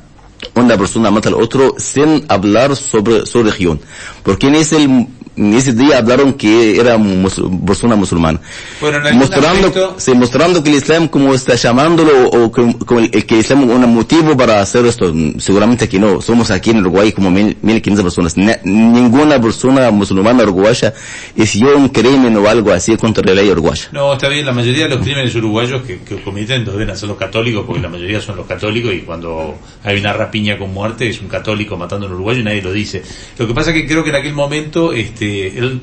una 0.56 0.78
persona 0.78 1.12
mata 1.12 1.30
al 1.30 1.36
otro 1.36 1.76
sin 1.78 2.26
hablar 2.28 2.76
sobre 2.76 3.26
su 3.26 3.44
religión. 3.44 3.80
Porque 4.24 4.48
en 4.48 4.56
ese, 4.56 5.08
ese 5.38 5.74
día 5.74 5.98
hablaron 6.00 6.34
que 6.34 6.80
era 6.80 6.98
mus- 6.98 7.42
persona 7.66 7.96
musulmana. 7.96 8.40
Bueno, 8.82 9.00
mostrando, 9.14 9.68
aspecto- 9.68 9.96
sí, 9.98 10.14
mostrando 10.14 10.64
que 10.64 10.70
el 10.70 10.76
Islam 10.78 11.08
como 11.08 11.34
está 11.34 11.56
llamándolo 11.56 12.30
o 12.30 12.52
que, 12.52 13.24
que 13.26 13.34
el 13.36 13.40
Islam 13.42 13.64
es 13.70 13.76
un 13.76 13.94
motivo 13.94 14.36
para 14.36 14.62
hacer 14.62 14.86
esto. 14.86 15.14
Seguramente 15.38 15.88
que 15.88 16.00
no. 16.00 16.22
Somos 16.22 16.52
aquí 16.52 16.72
en 16.72 16.80
Uruguay 16.80 17.12
como 17.12 17.30
mil, 17.32 17.56
mil 17.62 17.82
quinientas 17.82 18.04
personas. 18.04 18.36
Na- 18.38 18.60
ninguna 18.64 19.40
persona 19.40 19.90
musulmana 19.92 20.44
uruguaya 20.44 20.94
hizo 21.36 21.76
un 21.78 21.90
crimen 21.90 22.36
o 22.38 22.48
algo 22.48 22.72
así 22.72 22.96
contra 22.98 23.24
la 23.26 23.34
ley 23.34 23.50
uruguaya. 23.50 23.88
No, 23.92 24.14
está 24.14 24.28
bien, 24.30 24.46
la 24.46 24.52
mayoría 24.54 24.84
de 24.84 24.90
los 24.96 25.00
crímenes 25.04 25.34
uruguayos 25.36 25.82
que, 25.84 26.00
que 26.00 26.22
cometen 26.22 26.66
deben 26.66 26.96
ser 26.98 27.08
los 27.10 27.18
católicos, 27.18 27.64
porque 27.66 27.82
la 27.82 27.90
mayoría 27.90 28.20
son 28.22 28.36
los 28.38 28.46
católicos 28.46 28.94
y 28.94 29.00
cuando 29.02 29.56
hay 29.84 30.00
una 30.00 30.14
rapiña 30.14 30.58
con 30.58 30.74
muerte 30.74 31.10
es 31.10 31.22
un 31.22 31.28
católico 31.28 31.78
matando 31.78 32.06
a 32.06 32.10
un 32.10 32.16
uruguayo 32.16 32.42
y 32.42 32.44
nadie 32.44 32.62
lo 32.62 32.72
dice. 32.72 33.02
Lo 33.38 33.48
que 33.48 33.54
pasa 33.54 33.74
que 33.74 33.86
creo 33.88 34.04
que 34.04 34.10
en 34.10 34.16
aquel 34.16 34.34
momento 34.34 34.94
este, 34.94 35.27
él- 35.28 35.82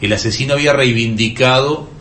el 0.00 0.12
asesino 0.12 0.54
había 0.54 0.72
reivindicado 0.72 1.92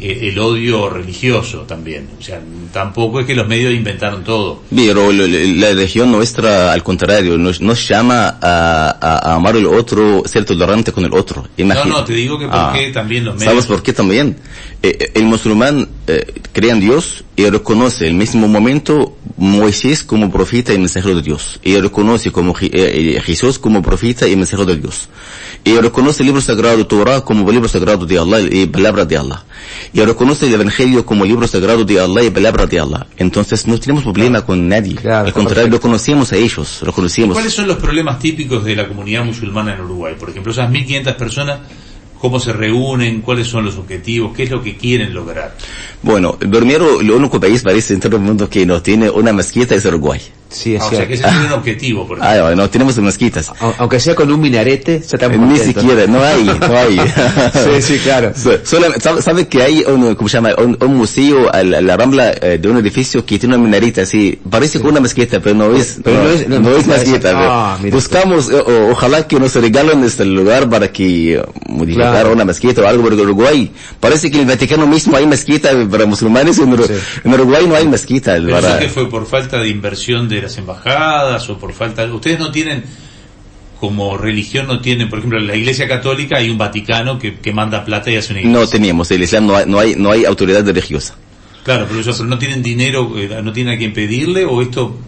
eh, 0.00 0.30
el 0.32 0.38
odio 0.38 0.88
religioso 0.88 1.60
también. 1.60 2.08
O 2.18 2.22
sea, 2.22 2.40
tampoco 2.72 3.20
es 3.20 3.26
que 3.26 3.34
los 3.34 3.46
medios 3.46 3.72
inventaron 3.74 4.24
todo. 4.24 4.62
Pero 4.74 5.12
la 5.12 5.68
religión 5.68 6.10
nuestra, 6.10 6.72
al 6.72 6.82
contrario, 6.82 7.36
nos, 7.36 7.60
nos 7.60 7.86
llama 7.86 8.38
a, 8.40 8.96
a- 9.00 9.30
a 9.30 9.34
amar 9.34 9.54
al 9.54 9.66
otro, 9.66 10.22
ser 10.24 10.44
tolerante 10.46 10.92
con 10.92 11.04
el 11.04 11.12
otro. 11.12 11.46
Imagina- 11.58 11.86
No, 11.86 11.98
no, 11.98 12.04
te 12.04 12.14
digo 12.14 12.38
que 12.38 12.48
por 12.48 12.72
qué 12.72 12.90
también 12.90 13.26
los 13.26 13.34
medios- 13.34 13.50
¿Sabes 13.50 13.66
por 13.66 13.82
qué 13.82 13.92
también? 13.92 14.36
Eh, 14.82 14.96
eh, 14.98 15.10
el 15.14 15.24
musulmán 15.24 15.86
eh, 16.08 16.24
cree 16.52 16.70
en 16.70 16.80
Dios 16.80 17.22
y 17.36 17.48
reconoce 17.48 18.06
el 18.08 18.14
mismo 18.14 18.48
momento 18.48 19.18
Moisés 19.42 20.04
como 20.04 20.30
profeta 20.30 20.72
y 20.72 20.78
mensajero 20.78 21.16
de 21.16 21.22
Dios. 21.22 21.58
Y 21.64 21.76
reconoce 21.80 22.30
como 22.30 22.52
eh, 22.60 22.70
eh, 22.70 23.20
Jesús 23.24 23.58
como 23.58 23.82
profeta 23.82 24.28
y 24.28 24.36
mensajero 24.36 24.64
de 24.64 24.76
Dios. 24.76 25.08
Y 25.64 25.76
reconoce 25.78 26.22
el 26.22 26.28
libro 26.28 26.40
sagrado 26.40 26.86
Torah 26.86 27.22
como 27.22 27.50
libro 27.50 27.66
sagrado 27.66 28.06
de 28.06 28.20
Allah 28.20 28.38
y 28.38 28.66
palabra 28.66 29.04
de 29.04 29.16
Allah. 29.16 29.42
Y 29.92 30.00
reconoce 30.00 30.46
el 30.46 30.54
Evangelio 30.54 31.04
como 31.04 31.24
libro 31.24 31.48
sagrado 31.48 31.84
de 31.84 31.98
Allah 31.98 32.22
y 32.22 32.30
palabra 32.30 32.66
de 32.66 32.78
Allah. 32.78 33.04
Entonces 33.16 33.66
no 33.66 33.80
tenemos 33.80 34.04
problema 34.04 34.42
con 34.42 34.68
nadie. 34.68 34.94
Claro, 34.94 35.26
Al 35.26 35.32
contrario, 35.32 35.70
lo 35.70 35.80
conocemos 35.80 36.32
a 36.32 36.36
ellos, 36.36 36.78
lo 36.86 36.92
conocemos. 36.92 37.34
¿Cuáles 37.34 37.52
son 37.52 37.66
los 37.66 37.78
problemas 37.78 38.20
típicos 38.20 38.64
de 38.64 38.76
la 38.76 38.86
comunidad 38.86 39.24
musulmana 39.24 39.74
en 39.74 39.80
Uruguay? 39.80 40.14
Por 40.16 40.30
ejemplo, 40.30 40.52
esas 40.52 40.70
1.500 40.70 41.16
personas, 41.16 41.58
¿cómo 42.22 42.38
se 42.38 42.52
reúnen? 42.52 43.20
¿Cuáles 43.20 43.48
son 43.48 43.64
los 43.64 43.76
objetivos? 43.76 44.32
¿Qué 44.32 44.44
es 44.44 44.50
lo 44.52 44.62
que 44.62 44.76
quieren 44.76 45.12
lograr? 45.12 45.56
Bueno, 46.02 46.38
primero, 46.38 47.00
el 47.00 47.10
único 47.10 47.40
país 47.40 47.62
parece 47.62 47.94
en 47.94 48.00
todo 48.00 48.14
el 48.14 48.22
mundo 48.22 48.48
que 48.48 48.64
no 48.64 48.80
tiene 48.80 49.10
una 49.10 49.32
mezquita 49.32 49.74
es 49.74 49.84
Uruguay. 49.84 50.20
Sí, 50.52 50.74
es 50.74 50.82
Ah, 50.82 50.86
o 50.86 50.90
sea, 50.90 51.06
que 51.08 51.14
ese 51.14 51.26
es 51.26 51.32
un 51.34 51.52
objetivo, 51.58 52.06
por 52.06 52.18
ejemplo. 52.18 52.46
Ah, 52.46 52.54
no 52.54 52.68
tenemos 52.70 52.96
mezquitas. 52.98 53.50
Au- 53.60 53.74
Aunque 53.78 53.98
sea 54.00 54.14
con 54.14 54.30
un 54.30 54.40
minarete, 54.40 55.00
ya 55.00 55.04
estamos 55.16 55.38
Ni 55.48 55.58
siquiera, 55.58 56.06
no 56.06 56.22
hay, 56.22 56.44
no 56.44 56.76
hay. 56.78 57.00
Sí, 57.52 57.82
sí, 57.82 57.98
claro. 58.02 58.32
So- 58.36 58.58
¿sabe, 59.00 59.22
sabe 59.22 59.48
que 59.48 59.62
hay 59.62 59.84
un, 59.86 60.14
¿cómo 60.14 60.28
se 60.28 60.36
llama? 60.36 60.50
Un, 60.58 60.76
un 60.80 60.96
museo 60.96 61.52
a 61.52 61.62
la, 61.62 61.80
la 61.80 61.96
rambla 61.96 62.32
eh, 62.40 62.58
de 62.60 62.68
un 62.68 62.76
edificio 62.78 63.24
que 63.24 63.38
tiene 63.38 63.54
una 63.56 63.64
minarita 63.64 64.02
así, 64.02 64.38
parece 64.50 64.78
como 64.78 64.90
una 64.90 65.00
mezquita, 65.00 65.40
pero 65.40 65.54
no 65.56 65.74
es, 65.74 65.98
Pero 66.02 66.16
no, 66.18 66.24
no 66.24 66.30
es- 66.30 66.48
no, 66.48 66.60
no 66.60 66.76
es 66.76 66.86
no 66.86 66.94
mezquita. 66.94 67.32
ah. 67.34 67.78
Buscamos, 67.90 68.50
eh, 68.50 68.54
o- 68.56 68.90
ojalá 68.90 69.26
que 69.26 69.38
nos 69.40 69.54
regalen 69.54 70.02
este 70.04 70.24
lugar 70.24 70.68
para 70.68 70.92
que 70.92 71.34
eh, 71.34 71.42
modificar 71.68 72.12
Claro. 72.12 72.32
una 72.32 72.44
mezquita 72.44 72.82
o 72.82 72.86
algo, 72.86 73.02
porque 73.04 73.20
Uruguay, 73.22 73.70
parece 74.00 74.30
que 74.30 74.36
en 74.36 74.42
el 74.42 74.48
Vaticano 74.48 74.86
mismo 74.86 75.16
hay 75.16 75.26
mezquita 75.26 75.70
para 75.90 76.06
musulmanes, 76.06 76.58
en, 76.58 76.76
Sí. 76.82 76.92
en 77.24 77.34
Uruguay 77.34 77.66
no 77.66 77.74
hay 77.76 77.86
mezquita. 77.86 78.34
¿Pero 78.34 78.50
para- 78.50 78.70
eso 78.70 78.78
que 78.80 78.88
fue 78.88 79.08
por 79.08 79.26
falta 79.26 79.58
de 79.58 79.68
inversión 79.68 80.28
de 80.28 80.41
las 80.42 80.56
embajadas 80.58 81.48
o 81.48 81.58
por 81.58 81.72
falta... 81.72 82.04
Ustedes 82.12 82.38
no 82.38 82.50
tienen, 82.52 82.84
como 83.80 84.16
religión, 84.16 84.66
no 84.66 84.80
tienen, 84.80 85.08
por 85.08 85.18
ejemplo, 85.18 85.38
en 85.40 85.46
la 85.46 85.56
Iglesia 85.56 85.88
Católica 85.88 86.38
hay 86.38 86.50
un 86.50 86.58
Vaticano 86.58 87.18
que, 87.18 87.36
que 87.38 87.52
manda 87.52 87.84
plata 87.84 88.10
y 88.10 88.16
hace 88.16 88.32
una 88.32 88.40
iglesia. 88.40 88.60
no 88.60 88.66
teníamos, 88.68 89.10
el 89.10 89.22
Islam 89.22 89.46
no 89.46 89.56
hay, 89.56 89.66
no 89.66 89.78
hay, 89.80 89.94
no 89.96 90.10
hay 90.10 90.24
autoridad 90.24 90.64
religiosa. 90.64 91.14
Claro, 91.64 91.86
pero, 91.88 92.24
no 92.24 92.38
tienen 92.38 92.62
dinero, 92.62 93.12
eh, 93.16 93.40
no 93.42 93.52
tienen 93.52 93.74
a 93.74 93.78
quien 93.78 93.92
pedirle 93.92 94.44
o 94.44 94.60
esto... 94.62 94.98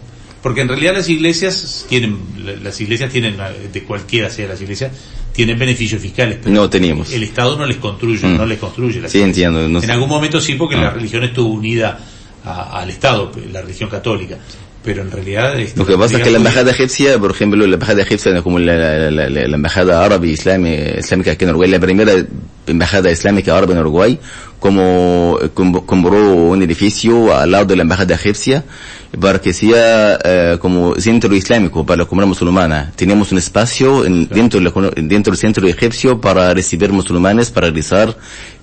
Porque 0.41 0.61
en 0.61 0.67
realidad 0.67 0.93
las 0.93 1.09
iglesias 1.09 1.87
tienen, 1.89 2.19
la- 2.45 2.51
las 2.57 2.79
iglesias 2.79 3.11
tienen, 3.11 3.33
eh, 3.39 3.69
de 3.73 3.83
cualquiera 3.83 4.29
sea 4.29 4.47
las 4.47 4.61
iglesias, 4.61 4.91
tienen 5.33 5.57
beneficios 5.57 5.99
fiscales. 5.99 6.37
Pero 6.43 6.53
No 6.53 6.69
teníamos. 6.69 7.11
El 7.11 7.23
Estado 7.23 7.57
no 7.57 7.65
les 7.65 7.77
construye, 7.77 8.27
Mm. 8.27 8.37
no 8.37 8.45
les 8.45 8.59
construye. 8.59 9.01
las 9.01 9.11
Sí, 9.11 9.17
iglesias. 9.17 9.47
entiendo, 9.47 9.67
no 9.67 9.79
sé. 9.79 9.85
en 9.87 9.91
algún 9.91 10.07
momento 10.07 10.39
sí, 10.39 10.53
porque 10.53 10.75
Ah. 10.75 10.81
la 10.81 10.89
religión 10.91 11.23
estuvo 11.23 11.51
unida 11.51 11.97
a- 12.45 12.79
al 12.79 12.89
Estado, 12.91 13.31
la 13.51 13.61
religión 13.63 13.89
católica. 13.89 14.37
Pero 14.85 15.01
en 15.01 15.11
realidad... 15.11 15.59
este, 15.59 15.79
Lo 15.79 15.85
que 15.85 15.97
pasa 15.97 16.17
es 16.17 16.23
que 16.23 16.29
la 16.29 16.37
embajada 16.37 16.69
egipcia, 16.71 17.17
por 17.19 17.31
ejemplo, 17.31 17.65
la 17.65 17.73
embajada 17.73 18.03
egipcia, 18.03 18.41
como 18.43 18.59
la, 18.59 18.75
la, 19.09 19.11
la, 19.11 19.29
la- 19.29 19.55
embajada 19.55 20.05
árabe 20.05 20.27
islámica, 20.27 20.99
islámica 20.99 21.31
aquí 21.31 21.43
en 21.43 21.49
Uruguay, 21.49 21.69
la 21.71 21.79
primera 21.79 22.13
embajada 22.67 23.11
islámica 23.11 23.57
árabe 23.57 23.73
en 23.73 23.79
Uruguay, 23.79 24.19
como 24.59 25.37
com- 25.53 25.85
compró 25.85 26.33
un 26.33 26.61
edificio 26.63 27.35
al 27.35 27.51
lado 27.51 27.65
de 27.65 27.75
la 27.75 27.81
embajada 27.83 28.15
egipcia 28.15 28.63
para 29.19 29.39
que 29.39 29.53
sea 29.53 30.19
eh, 30.23 30.57
como 30.59 30.95
centro 30.95 31.33
islámico 31.33 31.85
para 31.85 32.03
la 32.03 32.05
comunidad 32.05 32.27
musulmana. 32.29 32.91
Tenemos 32.95 33.31
un 33.31 33.37
espacio 33.37 34.05
en- 34.05 34.27
dentro, 34.27 34.59
de 34.59 34.65
la 34.65 34.71
comu- 34.73 34.93
dentro 34.93 35.31
del 35.31 35.39
centro 35.39 35.67
egipcio 35.67 36.19
para 36.19 36.53
recibir 36.53 36.91
musulmanes, 36.91 37.49
para 37.51 37.67
realizar, 37.67 38.15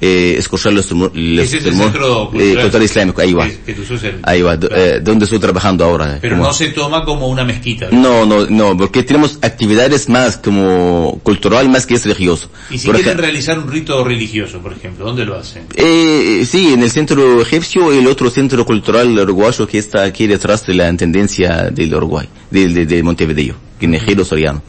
eh, 0.05 0.35
escuchar 0.37 0.73
los, 0.73 0.91
los, 0.91 1.13
Ese 1.15 1.59
es 1.59 1.67
el 1.67 1.75
centro 1.77 2.33
eh, 2.35 2.57
cultural 2.61 2.83
islámico, 2.83 3.21
ahí 3.21 3.33
va. 3.35 3.47
Que, 3.65 3.73
tú 3.73 3.85
sos 3.85 4.03
el- 4.03 4.19
Ahí 4.25 4.43
va, 4.43 4.59
Claro. 4.59 4.75
eh, 4.77 4.99
donde 5.01 5.27
estoy 5.27 5.39
trabajando 5.39 5.85
ahora. 5.85 6.19
Pero 6.21 6.35
como- 6.37 6.49
no 6.49 6.53
se 6.53 6.71
toma 6.71 7.05
como 7.05 7.29
una 7.29 7.45
mezquita. 7.45 7.89
no, 7.93 8.27
no, 8.27 8.47
no, 8.47 8.77
porque 8.77 9.05
tenemos 9.05 9.39
actividades 9.43 10.09
más 10.09 10.39
como 10.39 11.21
cultural 11.23 11.69
más 11.69 11.87
que 11.87 11.95
es 11.95 12.05
religioso. 12.05 12.51
Y 12.69 12.79
si 12.79 12.87
Por 12.87 12.97
quieren 12.97 13.11
ejemplo, 13.13 13.23
realizar 13.27 13.59
un 13.61 13.71
rito 13.71 14.03
religioso, 14.03 14.59
por 14.59 14.73
ejemplo, 14.73 15.05
¿dónde 15.05 15.25
lo 15.25 15.37
hacen? 15.37 15.67
eh, 15.77 16.45
sí, 16.51 16.73
en 16.73 16.83
el 16.83 16.91
centro 16.91 17.41
egipcio 17.41 17.95
y 17.95 17.99
el 17.99 18.07
otro 18.09 18.29
centro 18.29 18.67
cultural 18.67 19.17
uruguayo 19.17 19.69
que 19.69 19.79
está 19.79 20.03
aquí 20.03 20.27
detrás 20.27 20.67
de 20.67 20.75
la 20.75 20.89
intendencia 20.91 21.71
del 21.71 21.95
Uruguay, 21.95 22.29
de, 22.51 22.67
de, 22.69 22.87
de 22.87 23.03
Montevideo, 23.05 23.55
en 23.81 23.95
Ejido 23.95 24.25
Soriano. 24.25 24.63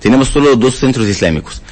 Tenemos 0.00 0.26
solo 0.28 0.56
dos 0.56 0.74
centros 0.74 1.06
islámicos. 1.06 1.62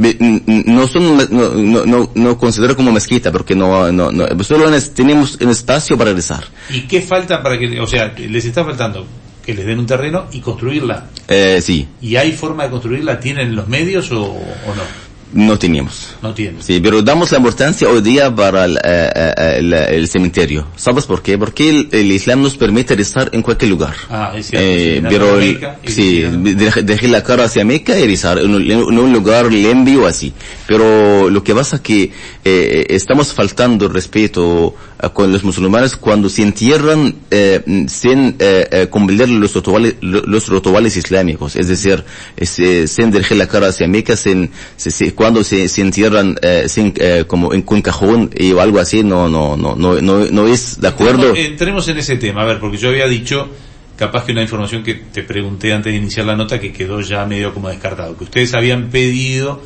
No 0.00 0.86
son, 0.88 1.16
no, 1.30 1.84
no, 1.86 2.10
no, 2.14 2.38
considero 2.38 2.74
como 2.74 2.90
mezquita 2.92 3.30
porque 3.30 3.54
no, 3.54 3.92
no, 3.92 4.10
no, 4.10 4.26
solo 4.44 4.72
en- 4.74 4.94
tenemos 4.94 5.36
un 5.40 5.50
espacio 5.50 5.98
para 5.98 6.12
rezar. 6.14 6.44
¿Y 6.70 6.82
qué 6.82 7.02
falta 7.02 7.42
para 7.42 7.58
que, 7.58 7.78
o 7.80 7.86
sea, 7.86 8.14
les 8.16 8.44
está 8.44 8.64
faltando 8.64 9.06
que 9.44 9.54
les 9.54 9.66
den 9.66 9.78
un 9.78 9.86
terreno 9.86 10.26
y 10.32 10.40
construirla? 10.40 11.06
Eh, 11.28 11.60
sí, 11.62 11.86
¿Y 12.00 12.16
hay 12.16 12.32
forma 12.32 12.64
de 12.64 12.70
construirla? 12.70 13.20
¿Tienen 13.20 13.54
los 13.54 13.68
medios 13.68 14.10
o, 14.12 14.22
o 14.24 14.74
no? 14.74 15.09
No 15.32 15.58
teníamos. 15.58 16.16
No 16.22 16.34
tienen. 16.34 16.62
Sí, 16.62 16.80
pero 16.82 17.02
damos 17.02 17.30
la 17.32 17.38
importancia 17.38 17.88
hoy 17.88 18.00
día 18.02 18.34
para 18.34 18.64
el, 18.64 18.76
eh, 18.76 19.10
eh, 19.14 19.54
el- 19.58 19.72
el 19.72 20.08
cementerio. 20.08 20.66
¿Sabes 20.76 21.04
por 21.06 21.22
qué? 21.22 21.38
Porque 21.38 21.68
el, 21.70 21.88
el 21.92 22.10
Islam 22.12 22.42
nos 22.42 22.56
permite 22.56 22.96
rezar 22.96 23.30
en 23.32 23.42
cualquier 23.42 23.70
lugar. 23.70 23.94
Ah, 24.08 24.32
es 24.36 24.46
cierto. 24.48 24.66
Eh, 24.68 24.96
sí, 25.00 25.06
pero 25.08 25.38
el- 25.38 25.60
y 25.84 25.90
sí, 25.90 26.22
la- 26.22 26.30
de- 26.30 26.82
dejé 26.82 27.08
la 27.08 27.22
cara 27.22 27.44
hacia 27.44 27.64
Meca 27.64 27.98
y 27.98 28.06
rezar 28.06 28.38
en 28.38 28.54
un, 28.54 28.70
en 28.70 28.98
un 28.98 29.12
lugar 29.12 29.52
limpio 29.52 30.06
así. 30.06 30.32
Pero 30.66 31.30
lo 31.30 31.42
que 31.44 31.54
pasa 31.54 31.76
es 31.76 31.82
que 31.82 32.10
eh, 32.44 32.86
estamos 32.90 33.32
faltando 33.32 33.86
el 33.86 33.92
respeto 33.94 34.74
con 35.08 35.32
los 35.32 35.42
musulmanes 35.44 35.96
cuando 35.96 36.28
se 36.28 36.42
entierran 36.42 37.14
eh, 37.30 37.60
sin 37.88 38.36
eh, 38.38 38.68
eh, 38.70 38.86
cumplir 38.90 39.28
los 39.30 39.54
rituales, 39.54 39.94
lo- 40.02 40.22
los 40.22 40.48
rituales 40.48 40.96
islámicos. 40.96 41.56
Es 41.56 41.68
decir, 41.68 42.04
es, 42.36 42.58
eh, 42.58 42.86
sin 42.86 43.10
dirigir 43.10 43.36
la 43.38 43.46
cara 43.48 43.68
hacia 43.68 43.88
Meca, 43.88 44.16
sin, 44.16 44.50
se- 44.76 44.90
se- 44.90 45.14
cuando 45.14 45.42
se, 45.42 45.68
se 45.68 45.80
entierran 45.80 46.36
eh, 46.42 46.66
sin, 46.68 46.92
eh, 46.96 47.24
como 47.26 47.54
en 47.54 47.64
un 47.66 47.82
cajón 47.82 48.30
y 48.36 48.52
o 48.52 48.60
algo 48.60 48.78
así, 48.78 49.02
no, 49.02 49.28
no, 49.28 49.56
no, 49.56 49.74
no, 49.76 50.00
no, 50.00 50.26
no 50.26 50.46
es 50.46 50.80
de 50.80 50.88
acuerdo. 50.88 51.28
Entremos, 51.28 51.50
entremos 51.50 51.88
en 51.88 51.98
ese 51.98 52.16
tema, 52.16 52.42
a 52.42 52.44
ver, 52.44 52.58
porque 52.60 52.76
yo 52.76 52.88
había 52.90 53.06
dicho, 53.06 53.48
capaz 53.96 54.24
que 54.24 54.32
una 54.32 54.42
información 54.42 54.82
que 54.82 54.94
te 54.94 55.22
pregunté 55.22 55.72
antes 55.72 55.92
de 55.92 55.98
iniciar 55.98 56.26
la 56.26 56.36
nota 56.36 56.58
que 56.60 56.72
quedó 56.72 57.00
ya 57.00 57.24
medio 57.26 57.54
como 57.54 57.68
descartado, 57.68 58.16
que 58.16 58.24
ustedes 58.24 58.52
habían 58.54 58.88
pedido 58.90 59.62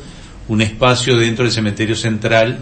un 0.47 0.61
espacio 0.61 1.17
dentro 1.17 1.43
del 1.43 1.51
cementerio 1.51 1.95
central 1.95 2.59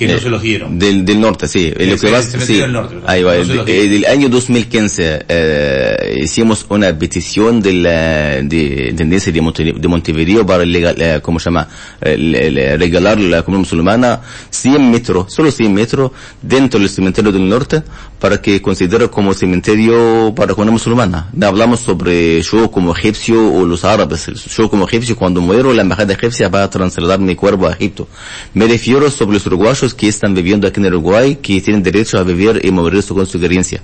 Que 0.00 0.06
no 0.08 0.14
Eh, 0.14 0.20
se 0.20 0.30
los 0.30 0.40
dieron. 0.40 0.78
Del, 0.78 1.04
del 1.04 1.20
norte, 1.20 1.46
sí. 1.46 1.70
Lo 1.70 1.76
que 1.76 1.98
cementerio 1.98 2.46
sí. 2.46 2.54
del 2.62 2.72
norte. 2.72 2.96
Ahí 3.06 3.22
va. 3.22 3.34
No 3.36 3.64
del 3.64 4.06
año 4.06 4.28
2015 4.30 5.26
eh, 5.28 6.20
hicimos 6.22 6.64
una 6.70 6.98
petición 6.98 7.60
de 7.60 7.72
la 7.74 8.40
de 8.42 8.88
Intendencia 8.90 9.30
de, 9.30 9.40
Monte- 9.42 9.74
de 9.78 9.88
Montevideo 9.88 10.46
para 10.46 10.64
legal, 10.64 10.96
eh, 10.98 11.20
¿cómo 11.22 11.38
se 11.38 11.44
llama? 11.50 11.68
Eh, 12.00 12.76
regalar 12.78 13.18
a 13.18 13.20
la 13.20 13.42
comunidad 13.42 13.60
musulmana 13.68 14.20
100 14.48 14.90
metros, 14.90 15.32
solo 15.32 15.50
100 15.50 15.74
metros 15.74 16.12
dentro 16.40 16.80
del 16.80 16.88
cementerio 16.88 17.30
del 17.30 17.46
norte 17.48 17.82
para 18.18 18.40
que 18.40 18.60
considere 18.62 19.08
como 19.10 19.34
cementerio 19.34 20.32
para 20.34 20.48
la 20.48 20.54
comunidad 20.54 20.72
musulmana. 20.72 21.28
No 21.32 21.46
hablamos 21.46 21.80
sobre 21.80 22.40
yo 22.42 22.70
como 22.70 22.94
egipcio 22.96 23.52
o 23.52 23.66
los 23.66 23.84
árabes. 23.84 24.26
Yo 24.56 24.68
como 24.70 24.86
egipcio 24.86 25.14
cuando 25.16 25.40
muero 25.40 25.72
la 25.74 25.82
embajada 25.82 26.14
egipcia 26.14 26.48
va 26.48 26.62
a 26.62 26.70
trasladar 26.70 27.18
mi 27.18 27.34
cuerpo 27.34 27.66
a 27.66 27.72
Egipto. 27.72 28.08
Me 28.54 28.66
refiero 28.66 29.10
sobre 29.10 29.34
los 29.34 29.46
uruguayos 29.46 29.89
que 29.94 30.08
están 30.08 30.34
viviendo 30.34 30.66
aquí 30.66 30.80
en 30.80 30.86
Uruguay, 30.86 31.36
que 31.36 31.60
tienen 31.60 31.82
derecho 31.82 32.18
a 32.18 32.22
vivir 32.22 32.60
y 32.64 32.70
morir 32.70 33.04
con 33.04 33.26
su 33.26 33.38
creencia. 33.38 33.82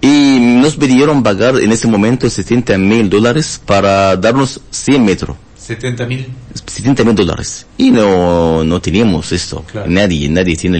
Y 0.00 0.38
nos 0.40 0.76
pidieron 0.76 1.22
pagar 1.22 1.58
en 1.58 1.72
ese 1.72 1.88
momento 1.88 2.28
70 2.28 2.76
mil 2.78 3.08
dólares 3.08 3.60
para 3.64 4.16
darnos 4.16 4.60
100 4.70 5.04
metros. 5.04 5.36
70 5.66 6.06
mil. 6.06 6.26
70 6.66 7.04
mil 7.04 7.14
dólares. 7.14 7.66
Y 7.78 7.90
no, 7.90 8.62
no 8.64 8.80
teníamos 8.80 9.32
esto. 9.32 9.64
Claro. 9.70 9.90
Nadie, 9.90 10.28
nadie 10.28 10.56
tiene 10.56 10.78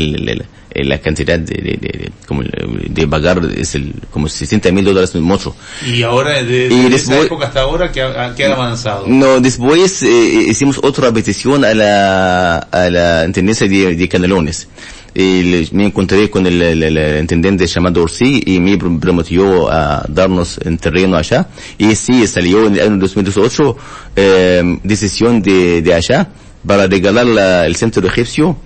la 0.77 0.99
cantidad 1.01 1.39
de, 1.39 1.55
de, 1.55 1.79
de, 1.81 1.99
de- 1.99 2.13
como 2.27 2.43
el- 2.43 2.87
de 2.93 3.07
pagar, 3.07 3.41
es 3.57 3.75
el, 3.77 3.95
como 4.11 4.29
60 4.29 4.71
mil 4.73 4.85
dólares 4.85 5.15
es 5.15 5.21
mucho. 5.21 5.55
Y 5.87 6.03
ahora, 6.03 6.43
de, 6.43 6.67
Y 6.69 6.93
esa 6.93 7.19
época 7.21 7.47
hasta 7.47 7.61
ahora, 7.61 7.91
¿qué 7.93 8.03
ha, 8.03 8.35
qué 8.35 8.45
ha 8.47 8.53
avanzado? 8.55 9.07
No, 9.07 9.41
después 9.41 10.03
eh, 10.03 10.47
hicimos 10.49 10.79
otra 10.83 11.13
petición 11.13 11.65
a 11.65 11.73
la, 11.75 12.57
a 12.59 12.91
la 12.91 13.25
intendencia 13.25 13.69
de, 13.69 13.95
de 13.97 14.09
Canelones. 14.09 14.67
Y 15.15 15.69
me 15.73 15.87
encontré 15.87 16.29
con 16.29 16.45
el, 16.47 16.61
el- 16.61 16.83
el 16.83 17.21
intendente 17.21 17.67
llamado 17.67 18.03
Orsi 18.03 18.43
y 18.47 18.59
me 18.59 18.77
pr- 18.79 18.99
prometió 18.99 19.71
a 19.71 20.05
darnos 20.09 20.59
un 20.65 20.77
terreno 20.79 21.17
allá. 21.17 21.47
Y 21.79 21.95
sí, 21.95 22.27
salió 22.27 22.67
en 22.67 22.75
el 22.75 22.81
año 22.81 22.97
2018 22.99 23.77
eh, 24.17 24.79
decisión 24.83 25.41
de, 25.41 25.83
de 25.83 25.95
allá 25.95 26.29
para 26.67 26.87
regalar 26.89 27.27
la- 27.27 27.65
el 27.67 27.77
centro 27.77 28.05
egipcio 28.07 28.57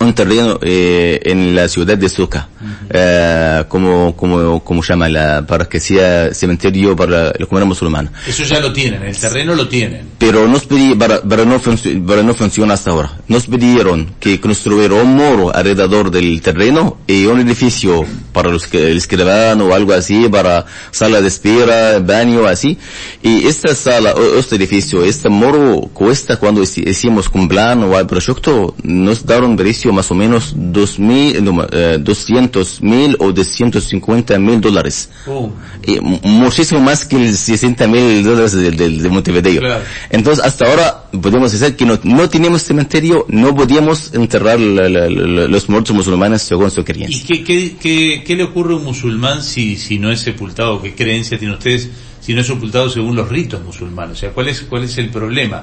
un 0.00 0.12
terreno 0.14 0.58
eh, 0.62 1.20
en 1.24 1.54
la 1.54 1.68
ciudad 1.68 1.96
de 1.96 2.08
Suca, 2.08 2.48
eh, 2.90 3.64
como, 3.68 4.14
como, 4.16 4.62
como 4.62 4.82
llama 4.82 5.08
la, 5.08 5.46
para 5.46 5.66
que 5.66 5.80
sea 5.80 6.34
cementerio 6.34 6.94
para 6.94 7.26
la 7.38 7.46
comunidad 7.46 7.66
musulmana. 7.68 8.12
Eso 8.26 8.42
ya 8.44 8.60
lo 8.60 8.72
tienen, 8.72 9.02
el 9.02 9.16
terreno 9.16 9.54
lo 9.54 9.66
tienen. 9.68 10.02
Pero 10.18 10.46
nos 10.48 10.64
pedí, 10.66 10.94
para, 10.94 11.22
para 11.22 11.44
no, 11.44 11.58
para 12.06 12.22
no 12.22 12.34
funciona 12.34 12.74
hasta 12.74 12.90
ahora, 12.90 13.12
nos 13.28 13.46
pidieron 13.46 14.14
que 14.20 14.40
construyera 14.40 14.94
un 14.94 15.14
muro 15.14 15.54
alrededor 15.54 16.10
del 16.10 16.40
terreno 16.42 16.98
y 17.06 17.24
un 17.26 17.40
edificio 17.40 18.04
para 18.32 18.50
los 18.50 18.66
que, 18.66 18.90
el 18.90 18.96
escribano 18.98 19.66
o 19.66 19.74
algo 19.74 19.92
así, 19.92 20.28
para 20.28 20.66
sala 20.90 21.20
de 21.20 21.28
espera, 21.28 21.98
baño, 22.00 22.46
así. 22.46 22.76
Y 23.22 23.46
esta 23.46 23.74
sala, 23.74 24.12
o 24.14 24.38
este 24.38 24.56
edificio, 24.56 25.04
este 25.04 25.28
muro 25.28 25.88
cuesta 25.92 26.36
cuando 26.36 26.62
hici- 26.62 26.86
hicimos 26.88 27.28
con 27.28 27.48
plan 27.48 27.82
o 27.84 27.98
el 27.98 28.06
proyecto, 28.06 28.74
nos 28.82 29.24
daron 29.24 29.56
precio 29.56 29.83
más 29.92 30.10
o 30.10 30.14
menos 30.14 30.52
dos 30.56 30.98
mil, 30.98 31.36
eh, 31.72 31.98
200 32.00 32.82
mil 32.82 33.16
o 33.18 33.32
250 33.32 34.38
mil 34.38 34.60
dólares. 34.60 35.10
Y 35.86 36.00
mu- 36.00 36.18
muchísimo 36.22 36.80
más 36.80 37.04
que 37.04 37.16
el 37.16 37.36
60 37.36 37.86
mil 37.86 38.22
dólares 38.24 38.52
de, 38.52 38.70
de, 38.70 38.88
de 38.90 39.08
Montevideo. 39.08 39.60
Claro. 39.60 39.84
Entonces, 40.10 40.44
hasta 40.44 40.66
ahora 40.66 41.04
podemos 41.20 41.52
decir 41.52 41.76
que 41.76 41.84
no, 41.84 41.98
no 42.04 42.28
teníamos 42.28 42.62
cementerio, 42.62 43.26
no 43.28 43.54
podíamos 43.54 44.12
enterrar 44.14 44.58
la- 44.60 44.88
la- 44.88 45.08
la- 45.10 45.48
los 45.48 45.68
muertos 45.68 45.94
musulmanes 45.94 46.42
según 46.42 46.70
su 46.70 46.80
¿Y 46.80 46.84
creencia. 46.84 47.24
qué, 47.26 47.44
qué, 47.44 47.76
qué, 47.80 48.22
qué 48.26 48.36
le 48.36 48.44
ocurre 48.44 48.74
a 48.74 48.76
un 48.76 48.84
musulmán 48.84 49.42
si, 49.42 49.76
si 49.76 49.98
no 49.98 50.10
es 50.10 50.20
sepultado? 50.20 50.80
¿Qué 50.82 50.94
creencia 50.94 51.38
tienen 51.38 51.56
ustedes 51.56 51.88
si 52.20 52.32
no 52.34 52.40
es 52.40 52.46
sepultado 52.46 52.88
según 52.88 53.14
los 53.16 53.28
ritos 53.28 53.62
musulmanes? 53.64 54.16
O 54.16 54.20
sea, 54.20 54.30
¿cuál 54.30 54.48
es, 54.48 54.62
cuál 54.62 54.84
es 54.84 54.96
el 54.98 55.10
problema? 55.10 55.62